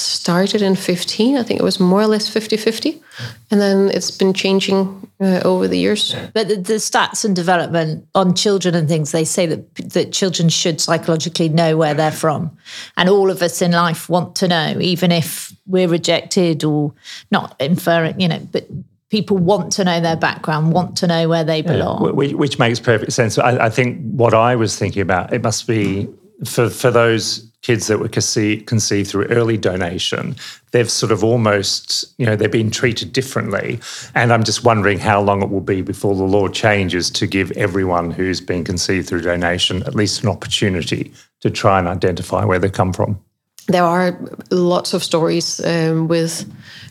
started 0.00 0.62
in 0.62 0.76
15. 0.76 1.36
I 1.36 1.42
think 1.42 1.60
it 1.60 1.62
was 1.62 1.78
more 1.78 2.00
or 2.00 2.06
less 2.06 2.28
50 2.28 2.56
50. 2.56 3.02
And 3.50 3.60
then 3.60 3.90
it's 3.90 4.10
been 4.10 4.32
changing 4.32 5.10
uh, 5.20 5.40
over 5.44 5.68
the 5.68 5.78
years. 5.78 6.14
But 6.34 6.48
the, 6.48 6.56
the 6.56 6.74
stats 6.74 7.24
and 7.24 7.36
development 7.36 8.06
on 8.14 8.34
children 8.34 8.74
and 8.74 8.88
things, 8.88 9.12
they 9.12 9.24
say 9.24 9.46
that 9.46 9.74
that 9.92 10.12
children 10.12 10.48
should 10.48 10.80
psychologically 10.80 11.48
know 11.48 11.76
where 11.76 11.94
they're 11.94 12.10
from, 12.10 12.56
and 12.96 13.08
all 13.08 13.30
of 13.30 13.42
us 13.42 13.60
in 13.60 13.72
life 13.72 14.08
want 14.08 14.34
to 14.36 14.48
know, 14.48 14.76
even 14.80 15.12
if 15.12 15.52
we're 15.66 15.88
rejected 15.88 16.64
or 16.64 16.92
not 17.30 17.54
inferring, 17.60 18.20
you 18.20 18.28
know, 18.28 18.40
but. 18.50 18.66
People 19.10 19.38
want 19.38 19.72
to 19.72 19.82
know 19.82 19.98
their 20.00 20.14
background, 20.14 20.72
want 20.72 20.96
to 20.98 21.08
know 21.08 21.28
where 21.28 21.42
they 21.42 21.62
belong. 21.62 22.14
Which, 22.14 22.32
which 22.32 22.60
makes 22.60 22.78
perfect 22.78 23.12
sense. 23.12 23.38
I, 23.38 23.66
I 23.66 23.68
think 23.68 24.00
what 24.02 24.34
I 24.34 24.54
was 24.54 24.78
thinking 24.78 25.02
about, 25.02 25.32
it 25.32 25.42
must 25.42 25.66
be 25.66 26.08
for, 26.44 26.70
for 26.70 26.92
those 26.92 27.49
kids 27.62 27.88
that 27.88 27.98
were 27.98 28.08
conceived, 28.08 29.10
through 29.10 29.26
early 29.26 29.56
donation, 29.56 30.34
they've 30.70 30.90
sort 30.90 31.12
of 31.12 31.22
almost, 31.22 32.14
you 32.18 32.24
know, 32.24 32.34
they're 32.34 32.48
being 32.48 32.70
treated 32.70 33.12
differently. 33.12 33.78
And 34.14 34.32
I'm 34.32 34.44
just 34.44 34.64
wondering 34.64 34.98
how 34.98 35.20
long 35.20 35.42
it 35.42 35.50
will 35.50 35.60
be 35.60 35.82
before 35.82 36.14
the 36.14 36.24
law 36.24 36.48
changes 36.48 37.10
to 37.10 37.26
give 37.26 37.50
everyone 37.52 38.10
who's 38.10 38.40
been 38.40 38.64
conceived 38.64 39.08
through 39.08 39.22
donation 39.22 39.82
at 39.82 39.94
least 39.94 40.22
an 40.22 40.28
opportunity 40.28 41.12
to 41.40 41.50
try 41.50 41.78
and 41.78 41.88
identify 41.88 42.44
where 42.44 42.58
they 42.58 42.70
come 42.70 42.92
from. 42.92 43.20
There 43.66 43.84
are 43.84 44.18
lots 44.50 44.94
of 44.94 45.04
stories 45.04 45.60
um, 45.64 46.08
with 46.08 46.44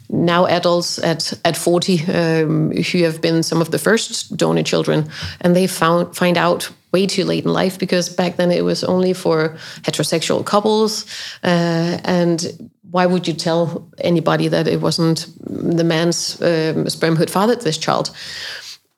now 0.10 0.46
adults 0.48 0.98
at 1.00 1.34
at 1.44 1.58
40 1.58 2.06
um, 2.06 2.72
who 2.72 3.04
have 3.04 3.22
been 3.22 3.44
some 3.44 3.62
of 3.62 3.70
the 3.72 3.78
first 3.78 4.36
donor 4.38 4.64
children 4.64 5.10
and 5.42 5.56
they 5.56 5.68
found 5.68 6.16
find 6.16 6.38
out 6.38 6.72
way 6.92 7.06
too 7.06 7.24
late 7.24 7.46
in 7.46 7.54
life 7.54 7.78
because 7.78 8.10
back 8.10 8.36
then 8.38 8.52
it 8.52 8.64
was 8.64 8.84
only 8.84 9.14
for 9.14 9.58
heterosexual 9.82 10.46
couples. 10.46 11.06
Uh, 11.44 12.00
and 12.04 12.72
why 12.92 13.06
would 13.06 13.28
you 13.28 13.34
tell 13.34 13.88
anybody 14.00 14.48
that 14.48 14.68
it 14.68 14.82
wasn't 14.82 15.28
the 15.46 15.84
man's 15.84 16.42
um, 16.42 16.90
sperm 16.90 17.16
who 17.16 17.20
had 17.20 17.30
fathered 17.30 17.62
this 17.62 17.78
child? 17.78 18.12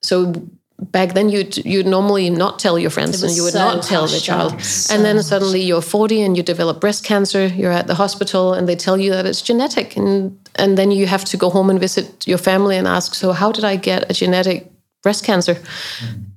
So 0.02 0.34
back 0.82 1.14
then 1.14 1.30
you'd 1.30 1.58
you'd 1.58 1.86
normally 1.86 2.30
not 2.30 2.58
tell 2.58 2.80
your 2.80 2.90
friends 2.90 3.22
and 3.22 3.36
you 3.36 3.44
would 3.44 3.54
so 3.54 3.60
not 3.60 3.84
tell 3.84 4.08
the 4.08 4.20
child. 4.20 4.60
so 4.62 4.94
and 4.94 5.06
then 5.06 5.22
suddenly 5.22 5.62
you're 5.62 5.82
40 5.82 6.22
and 6.24 6.36
you 6.36 6.44
develop 6.44 6.82
breast 6.82 7.04
cancer 7.04 7.46
you're 7.46 7.72
at 7.72 7.86
the 7.86 7.94
hospital 7.94 8.54
and 8.54 8.68
they 8.68 8.76
tell 8.76 8.98
you 8.98 9.12
that 9.12 9.26
it's 9.28 9.42
genetic 9.44 9.96
and 9.96 10.38
and 10.56 10.78
then 10.78 10.90
you 10.90 11.06
have 11.06 11.24
to 11.26 11.38
go 11.38 11.50
home 11.52 11.70
and 11.70 11.80
visit 11.80 12.28
your 12.28 12.40
family 12.40 12.78
and 12.78 12.88
ask 12.88 13.14
so 13.14 13.32
how 13.32 13.52
did 13.52 13.64
i 13.64 13.76
get 13.76 14.10
a 14.10 14.14
genetic 14.14 14.72
breast 15.04 15.24
cancer 15.24 15.56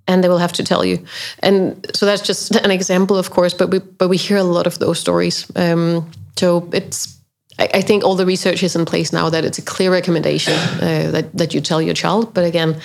and 0.06 0.22
they 0.22 0.28
will 0.28 0.38
have 0.38 0.52
to 0.52 0.62
tell 0.62 0.84
you 0.84 1.04
and 1.40 1.86
so 1.94 2.06
that's 2.06 2.22
just 2.22 2.54
an 2.56 2.70
example 2.70 3.16
of 3.16 3.30
course 3.30 3.54
but 3.54 3.70
we 3.70 3.78
but 3.78 4.08
we 4.08 4.16
hear 4.16 4.36
a 4.36 4.44
lot 4.44 4.66
of 4.66 4.78
those 4.78 4.98
stories 4.98 5.50
um, 5.56 6.10
so 6.36 6.68
it's 6.72 7.14
I, 7.58 7.68
I 7.74 7.80
think 7.80 8.04
all 8.04 8.16
the 8.16 8.26
research 8.26 8.62
is 8.62 8.76
in 8.76 8.84
place 8.84 9.12
now 9.12 9.30
that 9.30 9.44
it's 9.44 9.58
a 9.58 9.62
clear 9.62 9.92
recommendation 9.92 10.54
uh, 10.54 11.10
that, 11.12 11.36
that 11.36 11.54
you 11.54 11.60
tell 11.60 11.80
your 11.80 11.94
child. 11.94 12.34
But 12.34 12.44
again, 12.44 12.80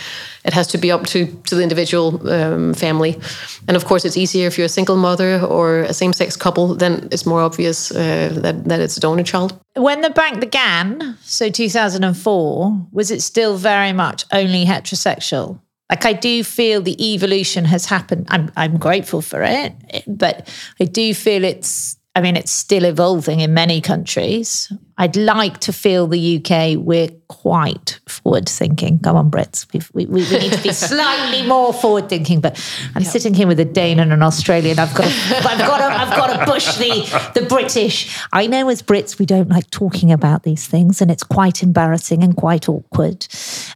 it 0.45 0.53
has 0.53 0.67
to 0.67 0.77
be 0.77 0.91
up 0.91 1.05
to, 1.07 1.25
to 1.25 1.55
the 1.55 1.63
individual 1.63 2.29
um, 2.29 2.73
family. 2.73 3.19
And 3.67 3.75
of 3.75 3.85
course, 3.85 4.05
it's 4.05 4.17
easier 4.17 4.47
if 4.47 4.57
you're 4.57 4.65
a 4.65 4.69
single 4.69 4.95
mother 4.95 5.41
or 5.41 5.81
a 5.81 5.93
same 5.93 6.13
sex 6.13 6.35
couple, 6.35 6.75
then 6.75 7.07
it's 7.11 7.25
more 7.25 7.41
obvious 7.41 7.91
uh, 7.91 8.29
that, 8.41 8.65
that 8.65 8.79
it's 8.79 8.97
a 8.97 8.99
donor 8.99 9.23
child. 9.23 9.59
When 9.75 10.01
the 10.01 10.09
bank 10.09 10.39
began, 10.39 11.17
so 11.21 11.49
2004, 11.49 12.87
was 12.91 13.11
it 13.11 13.21
still 13.21 13.57
very 13.57 13.93
much 13.93 14.25
only 14.31 14.65
heterosexual? 14.65 15.59
Like 15.89 16.05
I 16.05 16.13
do 16.13 16.43
feel 16.43 16.81
the 16.81 17.13
evolution 17.13 17.65
has 17.65 17.85
happened. 17.85 18.27
I'm 18.29 18.51
I'm 18.55 18.77
grateful 18.77 19.21
for 19.21 19.41
it, 19.43 19.73
but 20.07 20.47
I 20.79 20.85
do 20.85 21.13
feel 21.13 21.43
it's 21.43 21.97
I 22.15 22.21
mean, 22.21 22.35
it's 22.35 22.51
still 22.51 22.85
evolving 22.85 23.39
in 23.39 23.53
many 23.53 23.81
countries. 23.81 24.71
I'd 24.99 25.15
like 25.15 25.59
to 25.61 25.71
feel 25.71 26.07
the 26.07 26.37
UK, 26.37 26.77
we're 26.77 27.07
quite 27.29 28.01
forward 28.05 28.49
thinking. 28.49 28.99
Come 28.99 29.15
on, 29.15 29.31
Brits. 29.31 29.65
We, 29.93 30.05
we, 30.05 30.23
we 30.23 30.29
need 30.39 30.51
to 30.51 30.61
be 30.61 30.73
slightly 30.73 31.47
more 31.47 31.73
forward 31.73 32.09
thinking. 32.09 32.41
But 32.41 32.61
I'm 32.95 33.03
yeah. 33.03 33.09
sitting 33.09 33.33
here 33.33 33.47
with 33.47 33.61
a 33.61 33.65
Dane 33.65 33.99
and 33.99 34.11
an 34.11 34.21
Australian. 34.21 34.77
I've 34.77 34.93
got 34.93 35.05
to, 35.05 35.37
I've 35.37 35.59
got 35.59 35.77
to, 35.77 35.85
I've 35.85 36.17
got 36.17 36.39
to 36.39 36.51
push 36.51 36.75
the, 36.75 37.31
the 37.33 37.45
British. 37.45 38.19
I 38.33 38.47
know 38.47 38.67
as 38.67 38.81
Brits, 38.81 39.17
we 39.17 39.25
don't 39.25 39.47
like 39.47 39.69
talking 39.69 40.11
about 40.11 40.43
these 40.43 40.67
things, 40.67 41.01
and 41.01 41.09
it's 41.09 41.23
quite 41.23 41.63
embarrassing 41.63 42.21
and 42.21 42.35
quite 42.35 42.67
awkward. 42.67 43.25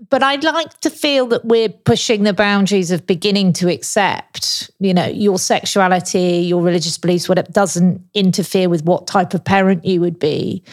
But 0.09 0.23
I'd 0.23 0.43
like 0.43 0.77
to 0.81 0.89
feel 0.89 1.27
that 1.27 1.45
we're 1.45 1.69
pushing 1.69 2.23
the 2.23 2.33
boundaries 2.33 2.91
of 2.91 3.07
beginning 3.07 3.53
to 3.53 3.71
accept, 3.71 4.71
you 4.79 4.93
know, 4.93 5.05
your 5.05 5.39
sexuality, 5.39 6.39
your 6.39 6.61
religious 6.61 6.97
beliefs, 6.97 7.29
what 7.29 7.37
it 7.37 7.53
doesn't 7.53 8.01
interfere 8.13 8.67
with 8.67 8.83
what 8.83 9.07
type 9.07 9.33
of 9.33 9.45
parent 9.45 9.85
you 9.85 10.01
would 10.01 10.19
be 10.19 10.63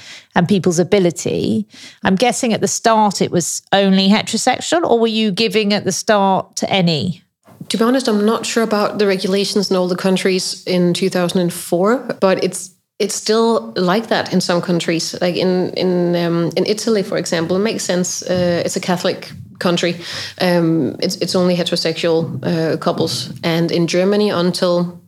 and 0.40 0.48
people's 0.48 0.78
ability. 0.78 1.66
I'm 2.02 2.16
guessing 2.16 2.54
at 2.54 2.62
the 2.62 2.66
start 2.66 3.20
it 3.20 3.30
was 3.30 3.60
only 3.72 4.08
heterosexual, 4.08 4.82
or 4.90 4.98
were 4.98 5.06
you 5.06 5.30
giving 5.30 5.74
at 5.74 5.84
the 5.84 5.92
start 5.92 6.56
to 6.56 6.70
any? 6.70 7.22
To 7.68 7.76
be 7.76 7.84
honest, 7.84 8.08
I'm 8.08 8.24
not 8.24 8.46
sure 8.46 8.62
about 8.62 8.98
the 8.98 9.06
regulations 9.06 9.70
in 9.70 9.76
all 9.76 9.86
the 9.86 9.96
countries 9.96 10.64
in 10.66 10.94
2004, 10.94 12.16
but 12.20 12.42
it's 12.42 12.74
it's 12.98 13.14
still 13.14 13.72
like 13.76 14.08
that 14.08 14.32
in 14.32 14.40
some 14.40 14.62
countries. 14.62 15.14
Like 15.20 15.36
in 15.36 15.74
in 15.74 16.16
um, 16.16 16.50
in 16.56 16.64
Italy, 16.66 17.02
for 17.02 17.18
example, 17.18 17.56
it 17.56 17.60
makes 17.62 17.84
sense. 17.84 18.22
Uh, 18.22 18.62
it's 18.64 18.76
a 18.76 18.80
Catholic 18.80 19.30
country. 19.58 19.94
Um, 20.40 20.96
it's 21.00 21.16
it's 21.16 21.34
only 21.34 21.54
heterosexual 21.54 22.20
uh, 22.42 22.76
couples, 22.78 23.30
and 23.42 23.70
in 23.70 23.86
Germany 23.86 24.30
until 24.30 25.00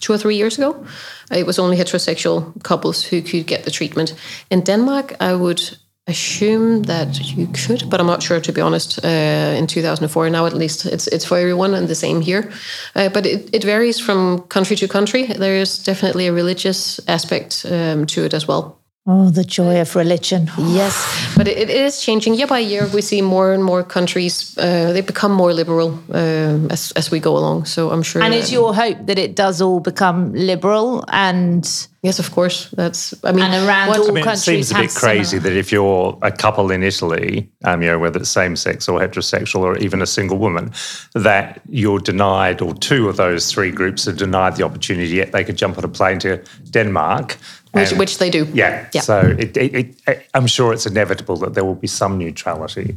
two 0.00 0.12
or 0.12 0.18
three 0.18 0.36
years 0.36 0.58
ago, 0.58 0.84
it 1.30 1.46
was 1.46 1.58
only 1.58 1.76
heterosexual 1.76 2.62
couples 2.62 3.04
who 3.04 3.22
could 3.22 3.46
get 3.46 3.64
the 3.64 3.70
treatment. 3.70 4.14
In 4.50 4.60
Denmark, 4.62 5.16
I 5.20 5.34
would 5.34 5.78
assume 6.06 6.82
that 6.82 7.20
you 7.36 7.46
could, 7.46 7.88
but 7.88 8.00
I'm 8.00 8.06
not 8.06 8.22
sure 8.22 8.40
to 8.40 8.52
be 8.52 8.60
honest. 8.60 9.04
Uh, 9.04 9.58
in 9.58 9.66
2004, 9.66 10.30
now 10.30 10.46
at 10.46 10.54
least 10.54 10.86
it's 10.86 11.06
it's 11.06 11.24
for 11.24 11.38
everyone 11.38 11.74
and 11.74 11.88
the 11.88 11.94
same 11.94 12.20
here. 12.20 12.50
Uh, 12.96 13.08
but 13.08 13.26
it, 13.26 13.48
it 13.52 13.64
varies 13.64 14.00
from 14.00 14.40
country 14.48 14.76
to 14.76 14.88
country. 14.88 15.26
There 15.26 15.60
is 15.60 15.84
definitely 15.84 16.26
a 16.26 16.32
religious 16.32 17.00
aspect 17.06 17.64
um, 17.70 18.06
to 18.06 18.24
it 18.24 18.34
as 18.34 18.46
well. 18.48 18.79
Oh, 19.06 19.30
the 19.30 19.44
joy 19.44 19.80
of 19.80 19.96
religion. 19.96 20.50
yes, 20.58 20.94
but 21.34 21.48
it, 21.48 21.56
it 21.56 21.70
is 21.70 22.02
changing 22.02 22.34
year 22.34 22.46
by 22.46 22.58
year. 22.58 22.86
We 22.92 23.00
see 23.00 23.22
more 23.22 23.54
and 23.54 23.64
more 23.64 23.82
countries, 23.82 24.56
uh, 24.58 24.92
they 24.92 25.00
become 25.00 25.32
more 25.32 25.54
liberal 25.54 25.98
uh, 26.12 26.68
as, 26.70 26.92
as 26.96 27.10
we 27.10 27.18
go 27.18 27.34
along. 27.36 27.64
So 27.64 27.90
I'm 27.90 28.02
sure. 28.02 28.22
And 28.22 28.34
it's 28.34 28.52
your 28.52 28.74
hope 28.74 29.06
that 29.06 29.18
it 29.18 29.34
does 29.34 29.62
all 29.62 29.80
become 29.80 30.32
liberal 30.34 31.04
and. 31.08 31.66
Yes, 32.02 32.18
of 32.18 32.30
course. 32.30 32.70
That's. 32.70 33.12
I 33.24 33.32
mean, 33.32 33.44
and 33.44 33.66
around 33.68 33.88
what, 33.88 33.98
all 33.98 34.08
I 34.08 34.12
mean, 34.12 34.18
it 34.18 34.24
countries 34.24 34.68
seems 34.68 34.70
a 34.70 34.74
bit 34.74 34.82
have 34.84 34.94
crazy 34.94 35.36
similar- 35.36 35.50
that 35.50 35.58
if 35.58 35.70
you're 35.72 36.18
a 36.22 36.32
couple 36.32 36.70
in 36.70 36.82
Italy, 36.82 37.50
um, 37.64 37.82
you 37.82 37.88
know, 37.88 37.98
whether 37.98 38.20
it's 38.20 38.30
same 38.30 38.56
sex 38.56 38.88
or 38.88 39.00
heterosexual 39.00 39.60
or 39.60 39.76
even 39.78 40.00
a 40.00 40.06
single 40.06 40.38
woman, 40.38 40.72
that 41.14 41.60
you're 41.68 41.98
denied, 42.00 42.62
or 42.62 42.74
two 42.74 43.08
of 43.08 43.16
those 43.16 43.52
three 43.52 43.70
groups 43.70 44.08
are 44.08 44.14
denied 44.14 44.56
the 44.56 44.62
opportunity, 44.62 45.08
yet 45.16 45.32
they 45.32 45.44
could 45.44 45.56
jump 45.56 45.76
on 45.76 45.84
a 45.84 45.88
plane 45.88 46.18
to 46.20 46.42
Denmark. 46.70 47.36
Which, 47.72 47.92
which 47.92 48.18
they 48.18 48.30
do. 48.30 48.46
yeah. 48.52 48.88
Yeah. 48.92 49.00
So 49.00 49.20
it, 49.38 49.56
it, 49.56 49.94
it, 50.06 50.28
I'm 50.34 50.46
sure 50.46 50.72
it's 50.72 50.86
inevitable 50.86 51.36
that 51.36 51.54
there 51.54 51.64
will 51.64 51.74
be 51.74 51.86
some 51.86 52.18
neutrality. 52.18 52.94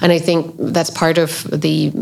And 0.00 0.12
I 0.12 0.18
think 0.18 0.54
that's 0.58 0.90
part 0.90 1.18
of 1.18 1.42
the. 1.50 1.92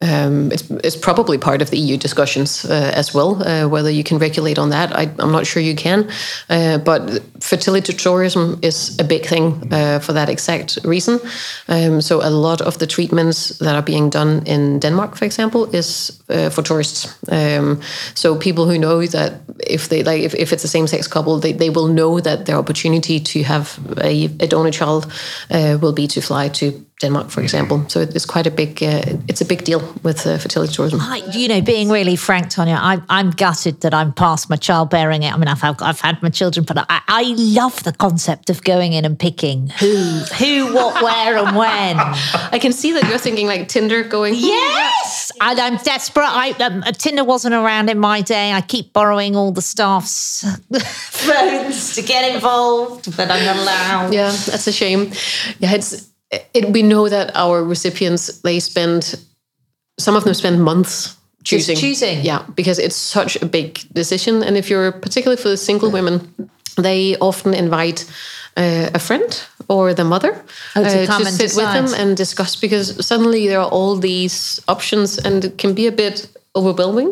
Um, 0.00 0.52
it's, 0.52 0.70
it's 0.84 0.96
probably 0.96 1.38
part 1.38 1.60
of 1.60 1.70
the 1.70 1.78
EU 1.78 1.96
discussions 1.96 2.64
uh, 2.64 2.92
as 2.94 3.12
well. 3.12 3.42
Uh, 3.42 3.68
whether 3.68 3.90
you 3.90 4.04
can 4.04 4.18
regulate 4.18 4.56
on 4.56 4.70
that, 4.70 4.94
I, 4.94 5.10
I'm 5.18 5.32
not 5.32 5.44
sure 5.44 5.60
you 5.60 5.74
can. 5.74 6.08
Uh, 6.48 6.78
but 6.78 7.20
fertility 7.40 7.92
tourism 7.92 8.60
is 8.62 8.96
a 9.00 9.04
big 9.04 9.26
thing 9.26 9.72
uh, 9.72 9.98
for 9.98 10.12
that 10.12 10.28
exact 10.28 10.78
reason. 10.84 11.18
Um, 11.66 12.00
so 12.00 12.20
a 12.22 12.30
lot 12.30 12.60
of 12.60 12.78
the 12.78 12.86
treatments 12.86 13.58
that 13.58 13.74
are 13.74 13.82
being 13.82 14.08
done 14.08 14.46
in 14.46 14.78
Denmark, 14.78 15.16
for 15.16 15.24
example, 15.24 15.64
is 15.74 16.22
uh, 16.28 16.50
for 16.50 16.62
tourists. 16.62 17.18
Um, 17.28 17.80
so 18.14 18.36
people 18.36 18.66
who 18.66 18.78
know 18.78 19.04
that 19.04 19.40
if 19.66 19.88
they 19.88 20.04
like, 20.04 20.22
if, 20.22 20.34
if 20.34 20.52
it's 20.52 20.62
a 20.62 20.68
same-sex 20.68 21.08
couple, 21.08 21.40
they, 21.40 21.52
they 21.52 21.70
will 21.70 21.88
know 21.88 22.20
that 22.20 22.46
their 22.46 22.56
opportunity 22.56 23.18
to 23.18 23.42
have 23.42 23.76
a, 24.00 24.26
a 24.38 24.46
donor 24.46 24.70
child 24.70 25.12
uh, 25.50 25.76
will 25.80 25.92
be 25.92 26.06
to 26.06 26.20
fly 26.20 26.48
to 26.50 26.84
Denmark, 27.00 27.30
for 27.30 27.40
example. 27.40 27.88
So 27.88 28.00
it's 28.00 28.26
quite 28.26 28.48
a 28.48 28.50
big, 28.50 28.82
uh, 28.82 29.02
it's 29.28 29.40
a 29.40 29.44
big 29.44 29.62
deal 29.62 29.80
with 30.02 30.26
uh, 30.26 30.36
fertility 30.36 30.72
tourism. 30.72 31.00
I, 31.00 31.22
you 31.32 31.46
know, 31.46 31.60
being 31.60 31.90
really 31.90 32.16
frank, 32.16 32.50
Tanya, 32.50 32.76
I, 32.76 33.00
I'm 33.08 33.30
gutted 33.30 33.82
that 33.82 33.94
I'm 33.94 34.12
past 34.12 34.50
my 34.50 34.56
childbearing. 34.56 35.22
It. 35.22 35.32
I 35.32 35.36
mean, 35.36 35.46
I've 35.46 35.60
had, 35.60 35.80
I've 35.80 36.00
had 36.00 36.20
my 36.24 36.30
children, 36.30 36.66
but 36.66 36.78
I, 36.78 37.00
I 37.06 37.34
love 37.36 37.84
the 37.84 37.92
concept 37.92 38.50
of 38.50 38.64
going 38.64 38.94
in 38.94 39.04
and 39.04 39.16
picking 39.16 39.68
who, 39.68 39.96
who, 40.38 40.74
what, 40.74 41.00
where, 41.02 41.38
and 41.38 41.56
when. 41.56 41.96
I 42.52 42.58
can 42.60 42.72
see 42.72 42.90
that 42.92 43.08
you're 43.08 43.18
thinking 43.18 43.46
like 43.46 43.68
Tinder 43.68 44.02
going. 44.02 44.34
Yes, 44.36 45.30
and 45.40 45.60
I'm 45.60 45.76
desperate. 45.76 46.26
I, 46.26 46.50
um, 46.58 46.82
Tinder 46.94 47.22
wasn't 47.22 47.54
around 47.54 47.90
in 47.90 48.00
my 48.00 48.22
day. 48.22 48.52
I 48.52 48.60
keep 48.60 48.92
borrowing 48.92 49.36
all 49.36 49.52
the 49.52 49.62
staff's 49.62 50.44
phones 51.10 51.94
to 51.94 52.02
get 52.02 52.34
involved, 52.34 53.16
but 53.16 53.30
I'm 53.30 53.44
not 53.44 53.56
allowed. 53.56 54.12
Yeah, 54.12 54.30
that's 54.30 54.66
a 54.66 54.72
shame. 54.72 55.12
Yeah, 55.60 55.74
it's 55.74 56.07
it, 56.30 56.72
we 56.72 56.82
know 56.82 57.08
that 57.08 57.30
our 57.34 57.64
recipients 57.64 58.40
they 58.42 58.60
spend 58.60 59.14
some 59.98 60.16
of 60.16 60.24
them 60.24 60.34
spend 60.34 60.62
months 60.62 61.16
choosing 61.44 61.76
choosing. 61.76 62.24
Yeah, 62.24 62.44
because 62.54 62.78
it's 62.78 62.96
such 62.96 63.36
a 63.42 63.46
big 63.46 63.80
decision, 63.92 64.42
and 64.42 64.56
if 64.56 64.70
you're 64.70 64.92
particularly 64.92 65.40
for 65.42 65.48
the 65.48 65.56
single 65.56 65.90
women. 65.90 66.50
they 66.78 67.16
often 67.20 67.54
invite 67.54 68.04
uh, 68.56 68.90
a 68.94 68.98
friend 68.98 69.46
or 69.68 69.94
the 69.94 70.04
mother 70.04 70.42
Oh, 70.76 70.82
to 70.82 71.12
uh, 71.12 71.18
to 71.18 71.24
sit 71.26 71.54
with 71.56 71.72
them 71.72 71.92
and 71.94 72.16
discuss 72.16 72.56
because 72.56 73.06
suddenly 73.06 73.48
there 73.48 73.60
are 73.60 73.70
all 73.70 73.96
these 73.96 74.60
options 74.68 75.18
and 75.18 75.44
it 75.44 75.58
can 75.58 75.74
be 75.74 75.86
a 75.86 75.92
bit 75.92 76.28
overwhelming. 76.58 77.10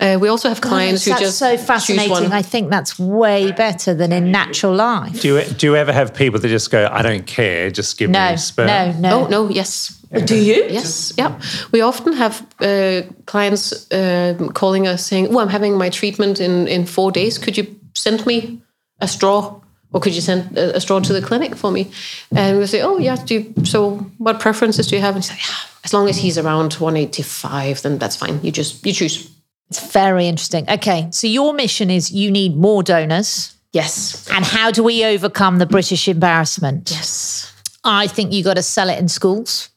Uh, 0.00 0.16
we 0.22 0.28
also 0.28 0.48
have 0.48 0.60
clients 0.60 1.04
who 1.04 1.10
that's 1.10 1.22
just 1.22 1.38
so 1.38 1.56
choose 1.56 1.66
fascinating. 1.66 2.10
one. 2.10 2.32
I 2.32 2.42
think 2.42 2.70
that's 2.70 2.98
way 2.98 3.52
better 3.52 3.94
than 3.94 4.12
in 4.12 4.30
natural 4.30 4.74
life. 4.74 5.20
Do 5.22 5.28
you 5.28 5.44
do 5.58 5.66
you 5.66 5.76
ever 5.76 5.92
have 5.92 6.08
people 6.14 6.40
that 6.40 6.48
just 6.48 6.70
go, 6.70 6.80
I 6.98 7.02
don't 7.02 7.26
care, 7.26 7.70
just 7.70 7.98
give 7.98 8.10
No, 8.10 8.28
me 8.28 8.34
a 8.34 8.38
sperm? 8.38 8.66
no, 8.66 8.92
no. 8.98 9.10
Oh 9.24 9.28
no, 9.28 9.48
yes. 9.50 10.00
Do 10.26 10.36
you? 10.36 10.66
Yes, 10.70 11.12
yeah. 11.18 11.32
We 11.72 11.80
often 11.82 12.12
have 12.12 12.34
uh, 12.60 13.02
clients 13.26 13.72
uh, 13.92 14.34
calling 14.52 14.86
us 14.86 15.04
saying, 15.06 15.26
"Oh, 15.34 15.40
I'm 15.40 15.48
having 15.50 15.78
my 15.78 15.90
treatment 15.90 16.38
in 16.40 16.68
in 16.68 16.86
four 16.86 17.12
days. 17.12 17.38
Could 17.38 17.56
you 17.58 17.66
send 17.94 18.24
me 18.26 18.62
a 19.00 19.06
straw, 19.08 19.60
or 19.94 20.00
could 20.00 20.14
you 20.14 20.20
send 20.20 20.58
a, 20.58 20.76
a 20.76 20.80
straw 20.80 21.00
to 21.00 21.12
the 21.12 21.22
clinic 21.22 21.56
for 21.56 21.70
me?" 21.70 21.90
And 22.36 22.58
we 22.58 22.66
say, 22.66 22.82
"Oh, 22.82 22.98
yeah. 22.98 23.16
Do 23.16 23.34
you, 23.34 23.64
so? 23.64 23.96
What 24.18 24.40
preferences 24.40 24.86
do 24.88 24.96
you 24.96 25.02
have?" 25.02 25.14
And 25.14 25.24
say, 25.24 25.36
yeah, 25.36 25.54
"As 25.84 25.94
long 25.94 26.08
as 26.08 26.18
he's 26.18 26.36
around 26.36 26.74
185, 26.74 27.82
then 27.82 27.98
that's 27.98 28.16
fine. 28.16 28.40
You 28.42 28.52
just 28.52 28.84
you 28.84 28.92
choose." 28.92 29.30
It's 29.70 29.92
very 29.92 30.26
interesting. 30.26 30.68
Okay, 30.68 31.08
so 31.10 31.26
your 31.26 31.54
mission 31.54 31.90
is 31.90 32.10
you 32.10 32.30
need 32.30 32.56
more 32.56 32.82
donors. 32.82 33.54
Yes. 33.72 34.28
And 34.30 34.44
how 34.44 34.70
do 34.70 34.84
we 34.84 35.04
overcome 35.04 35.58
the 35.58 35.66
British 35.66 36.06
embarrassment? 36.06 36.90
Yes. 36.92 37.52
I 37.82 38.06
think 38.06 38.32
you 38.32 38.44
got 38.44 38.54
to 38.54 38.62
sell 38.62 38.88
it 38.88 38.98
in 38.98 39.08
schools. 39.08 39.70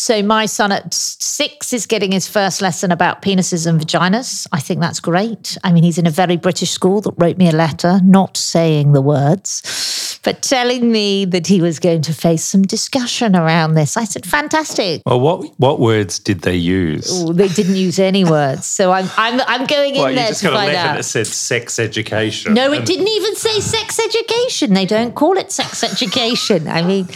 So 0.00 0.22
my 0.22 0.46
son 0.46 0.72
at 0.72 0.94
six 0.94 1.74
is 1.74 1.84
getting 1.84 2.10
his 2.10 2.26
first 2.26 2.62
lesson 2.62 2.90
about 2.90 3.20
penises 3.20 3.66
and 3.66 3.78
vaginas. 3.78 4.46
I 4.50 4.58
think 4.58 4.80
that's 4.80 4.98
great. 4.98 5.58
I 5.62 5.74
mean, 5.74 5.84
he's 5.84 5.98
in 5.98 6.06
a 6.06 6.10
very 6.10 6.38
British 6.38 6.70
school 6.70 7.02
that 7.02 7.12
wrote 7.18 7.36
me 7.36 7.50
a 7.50 7.52
letter, 7.52 8.00
not 8.02 8.38
saying 8.38 8.92
the 8.92 9.02
words, 9.02 10.18
but 10.24 10.40
telling 10.40 10.90
me 10.90 11.26
that 11.26 11.46
he 11.46 11.60
was 11.60 11.78
going 11.78 12.00
to 12.00 12.14
face 12.14 12.42
some 12.42 12.62
discussion 12.62 13.36
around 13.36 13.74
this. 13.74 13.98
I 13.98 14.04
said, 14.04 14.24
fantastic. 14.24 15.02
Well, 15.04 15.20
what 15.20 15.46
what 15.58 15.80
words 15.80 16.18
did 16.18 16.40
they 16.40 16.56
use? 16.56 17.06
Oh, 17.10 17.34
they 17.34 17.48
didn't 17.48 17.76
use 17.76 17.98
any 17.98 18.24
words, 18.24 18.64
so 18.64 18.92
I'm 18.92 19.06
I'm 19.18 19.38
I'm 19.46 19.66
going 19.66 19.96
in 19.96 20.00
well, 20.00 20.10
you 20.12 20.16
there 20.16 20.28
just 20.28 20.40
to 20.40 20.46
got 20.46 20.54
a 20.54 20.56
find 20.56 20.72
letter 20.72 20.88
out. 20.88 20.96
that 20.96 21.04
said 21.04 21.26
sex 21.26 21.78
education. 21.78 22.54
No, 22.54 22.72
it 22.72 22.86
didn't 22.86 23.08
even 23.08 23.36
say 23.36 23.60
sex 23.60 24.00
education. 24.00 24.72
They 24.72 24.86
don't 24.86 25.14
call 25.14 25.36
it 25.36 25.52
sex 25.52 25.84
education. 25.84 26.68
I 26.68 26.80
mean, 26.80 27.06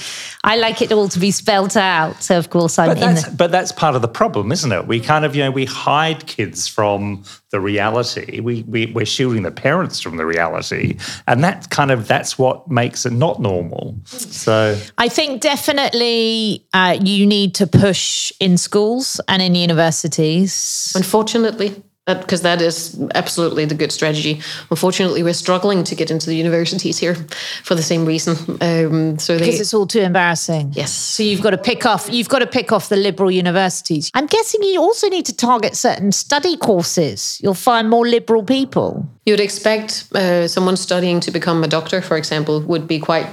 I 0.47 0.57
like 0.57 0.83
it 0.83 0.93
all 0.93 1.09
to 1.09 1.19
be 1.19 1.31
spelt 1.31 1.75
out. 1.75 2.23
So 2.23 2.37
of 2.39 2.51
course 2.51 2.79
I'm 2.79 2.89
But 2.89 2.99
in. 2.99 3.15
that's, 3.15 3.25
The, 3.25 3.37
but 3.37 3.51
that's 3.51 3.73
part 3.73 3.97
of 3.97 4.03
the 4.03 4.09
problem, 4.09 4.53
isn't 4.53 4.71
it? 4.71 4.87
We 4.87 5.01
kind 5.01 5.25
of, 5.25 5.35
you 5.35 5.43
know, 5.43 5.51
we 5.51 5.65
hide 5.65 6.27
kids 6.27 6.69
from 6.69 7.25
the 7.51 7.61
reality. 7.61 8.41
We, 8.41 8.63
we 8.63 8.87
we're 8.95 9.07
shielding 9.07 9.43
the 9.43 9.51
parents 9.51 10.01
from 10.01 10.19
the 10.19 10.27
reality, 10.27 10.99
and 11.27 11.43
that 11.45 11.71
kind 11.71 11.91
of 11.91 12.07
that's 12.07 12.39
what 12.39 12.71
makes 12.71 13.07
it 13.07 13.13
not 13.13 13.41
normal. 13.41 13.97
So 14.05 14.79
I 14.99 15.09
think 15.09 15.41
definitely 15.41 16.67
uh, 16.75 16.99
you 17.03 17.27
need 17.27 17.55
to 17.55 17.67
push 17.67 18.31
in 18.39 18.59
schools 18.59 19.21
and 19.29 19.41
in 19.41 19.55
universities. 19.55 20.93
Unfortunately, 20.95 21.83
because 22.07 22.43
that 22.43 22.61
is 22.61 22.97
absolutely 23.14 23.64
the 23.64 23.75
good 23.75 23.90
strategy. 23.93 24.40
Unfortunately, 24.71 25.23
we're 25.23 25.33
struggling 25.35 25.85
to 25.85 25.95
get 25.95 26.11
into 26.11 26.27
the 26.27 26.37
universities 26.37 26.99
here 26.99 27.14
for 27.64 27.75
the 27.75 27.83
same 27.83 28.05
reason. 28.05 28.37
Um, 28.61 29.19
so 29.19 29.33
they, 29.38 29.45
Because 29.47 29.61
it's 29.61 29.73
all 29.75 29.87
too 29.87 30.01
embarrassing. 30.01 30.73
yes, 30.77 30.93
So 30.93 31.23
you've 31.23 31.40
got 31.43 31.51
to 31.51 31.59
pick 31.59 31.87
off. 31.87 32.09
You've 32.11 32.29
got 32.29 32.40
to 32.40 32.47
pick 32.47 32.73
off 32.73 32.88
the 32.88 32.97
liberal 32.97 33.31
universities. 33.31 34.11
I'm 34.14 34.27
guessing 34.27 34.62
you 34.62 34.81
also 34.83 35.09
need 35.09 35.25
to 35.27 35.33
target 35.37 35.77
certain 35.77 36.12
study 36.12 36.57
courses. 36.59 37.38
You'll 37.43 37.55
find 37.55 37.88
more 37.88 38.07
liberal 38.07 38.43
people. 38.45 39.07
you'd 39.27 39.40
expect 39.40 40.05
uh, 40.14 40.47
someone 40.49 40.77
studying 40.77 41.21
to 41.21 41.31
become 41.31 41.64
a 41.64 41.69
doctor, 41.69 42.03
for 42.03 42.17
example, 42.17 42.61
would 42.61 42.87
be 42.87 42.99
quite 42.99 43.27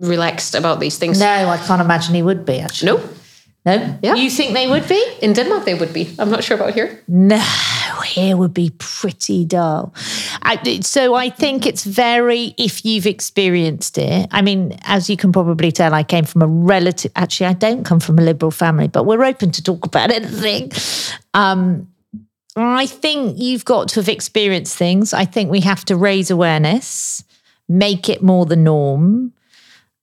relaxed 0.00 0.54
about 0.54 0.80
these 0.80 0.98
things. 0.98 1.18
No, 1.18 1.48
I 1.54 1.56
can't 1.66 1.80
imagine 1.80 2.14
he 2.14 2.22
would 2.22 2.44
be. 2.44 2.60
Actually, 2.60 2.92
No, 2.92 3.00
no. 3.64 3.98
Yeah. 4.02 4.14
You 4.16 4.30
think 4.30 4.52
they 4.52 4.66
would 4.68 4.86
be? 4.88 5.02
in 5.22 5.32
Denmark 5.34 5.64
they 5.64 5.74
would 5.74 5.92
be. 5.92 6.04
I'm 6.18 6.30
not 6.30 6.44
sure 6.44 6.56
about 6.60 6.74
here. 6.74 7.02
No, 7.08 7.40
here 8.18 8.36
would 8.36 8.54
be 8.54 8.72
pretty 8.78 9.44
dull. 9.44 9.94
I, 10.42 10.80
so 10.80 11.14
I 11.14 11.30
think 11.30 11.66
it's 11.66 11.84
very, 11.84 12.54
if 12.58 12.84
you've 12.84 13.06
experienced 13.06 13.98
it, 13.98 14.28
I 14.30 14.42
mean, 14.42 14.78
as 14.82 15.08
you 15.08 15.16
can 15.16 15.32
probably 15.32 15.72
tell, 15.72 15.94
I 15.94 16.02
came 16.02 16.24
from 16.24 16.42
a 16.42 16.46
relative, 16.46 17.12
actually, 17.16 17.46
I 17.46 17.54
don't 17.54 17.84
come 17.84 18.00
from 18.00 18.18
a 18.18 18.22
liberal 18.22 18.50
family, 18.50 18.88
but 18.88 19.04
we're 19.04 19.24
open 19.24 19.50
to 19.52 19.62
talk 19.62 19.86
about 19.86 20.10
anything. 20.18 20.72
Um, 21.34 21.88
I 22.56 22.86
think 22.86 23.38
you've 23.38 23.64
got 23.64 23.88
to 23.90 24.00
have 24.00 24.08
experienced 24.08 24.76
things. 24.76 25.12
I 25.12 25.24
think 25.24 25.50
we 25.50 25.60
have 25.60 25.84
to 25.86 25.96
raise 25.96 26.30
awareness, 26.30 27.22
make 27.68 28.08
it 28.08 28.22
more 28.22 28.46
the 28.46 28.56
norm, 28.56 29.32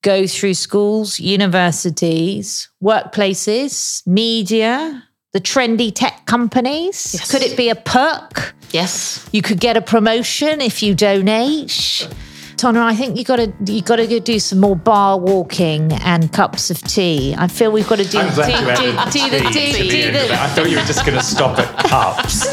go 0.02 0.28
through 0.28 0.54
schools, 0.54 1.20
universities, 1.20 2.70
workplaces, 2.82 4.06
media, 4.08 5.04
the 5.36 5.42
trendy 5.42 5.92
tech 5.94 6.26
companies. 6.28 7.14
Yes. 7.14 7.30
Could 7.30 7.42
it 7.42 7.58
be 7.58 7.68
a 7.68 7.76
perk? 7.76 8.56
Yes, 8.72 9.28
You 9.34 9.42
could 9.42 9.60
get 9.60 9.76
a 9.76 9.82
promotion 9.82 10.62
if 10.62 10.82
you 10.82 10.96
donate. 10.96 12.08
Tanya, 12.56 12.80
I 12.80 12.96
think 12.96 13.18
you 13.18 13.26
got 13.26 13.36
to 13.36 13.54
you 13.66 13.82
got 13.82 13.98
to 13.98 14.08
go 14.08 14.20
do 14.20 14.40
some 14.40 14.62
more 14.62 14.78
bar 14.78 15.20
walking 15.20 15.92
and 15.92 16.32
cups 16.32 16.72
of 16.72 16.82
tea. 16.82 17.36
I 17.38 17.50
feel 17.50 17.70
we've 17.70 17.86
got 17.88 17.98
to 17.98 18.08
do 18.08 18.20
I'm 18.20 18.34
glad 18.34 18.46
do, 18.46 18.52
you 18.54 18.58
added 18.70 19.12
do, 19.12 19.20
do 19.20 19.30
the 19.44 19.50
tea 19.50 19.72
to 19.74 19.78
do, 19.78 19.84
the 19.84 19.90
do 19.90 19.98
end 19.98 20.16
of 20.16 20.22
it. 20.24 20.28
the 20.30 20.42
I 20.42 20.48
thought 20.48 20.70
you 20.70 20.78
were 20.78 20.84
just 20.84 21.06
going 21.06 21.18
to 21.18 21.24
stop 21.24 21.60
at 21.60 21.68
cups. 21.90 22.44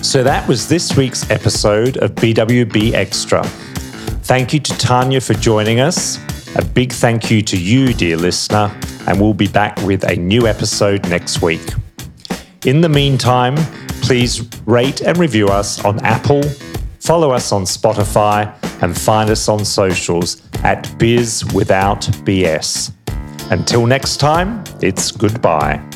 so 0.10 0.22
that 0.22 0.48
was 0.48 0.68
this 0.68 0.96
week's 0.96 1.28
episode 1.30 1.98
of 1.98 2.14
BWB 2.14 2.94
Extra. 2.94 3.44
Thank 4.24 4.54
you 4.54 4.60
to 4.60 4.78
Tanya 4.78 5.20
for 5.20 5.34
joining 5.34 5.80
us. 5.80 6.18
A 6.56 6.64
big 6.64 6.92
thank 6.92 7.30
you 7.30 7.42
to 7.42 7.56
you, 7.56 7.94
dear 7.94 8.16
listener, 8.16 8.76
and 9.06 9.20
we'll 9.20 9.34
be 9.34 9.46
back 9.46 9.80
with 9.82 10.04
a 10.04 10.16
new 10.16 10.46
episode 10.46 11.08
next 11.08 11.42
week. 11.42 11.62
In 12.66 12.80
the 12.80 12.88
meantime, 12.88 13.56
please 14.02 14.48
rate 14.66 15.00
and 15.00 15.16
review 15.16 15.46
us 15.46 15.84
on 15.84 16.00
Apple, 16.00 16.42
follow 16.98 17.30
us 17.30 17.52
on 17.52 17.62
Spotify, 17.62 18.52
and 18.82 18.98
find 18.98 19.30
us 19.30 19.48
on 19.48 19.64
socials 19.64 20.42
at 20.64 20.92
Biz 20.98 21.44
Without 21.54 22.02
BS. 22.26 22.92
Until 23.50 23.86
next 23.86 24.18
time, 24.18 24.64
it's 24.80 25.10
goodbye. 25.10 25.89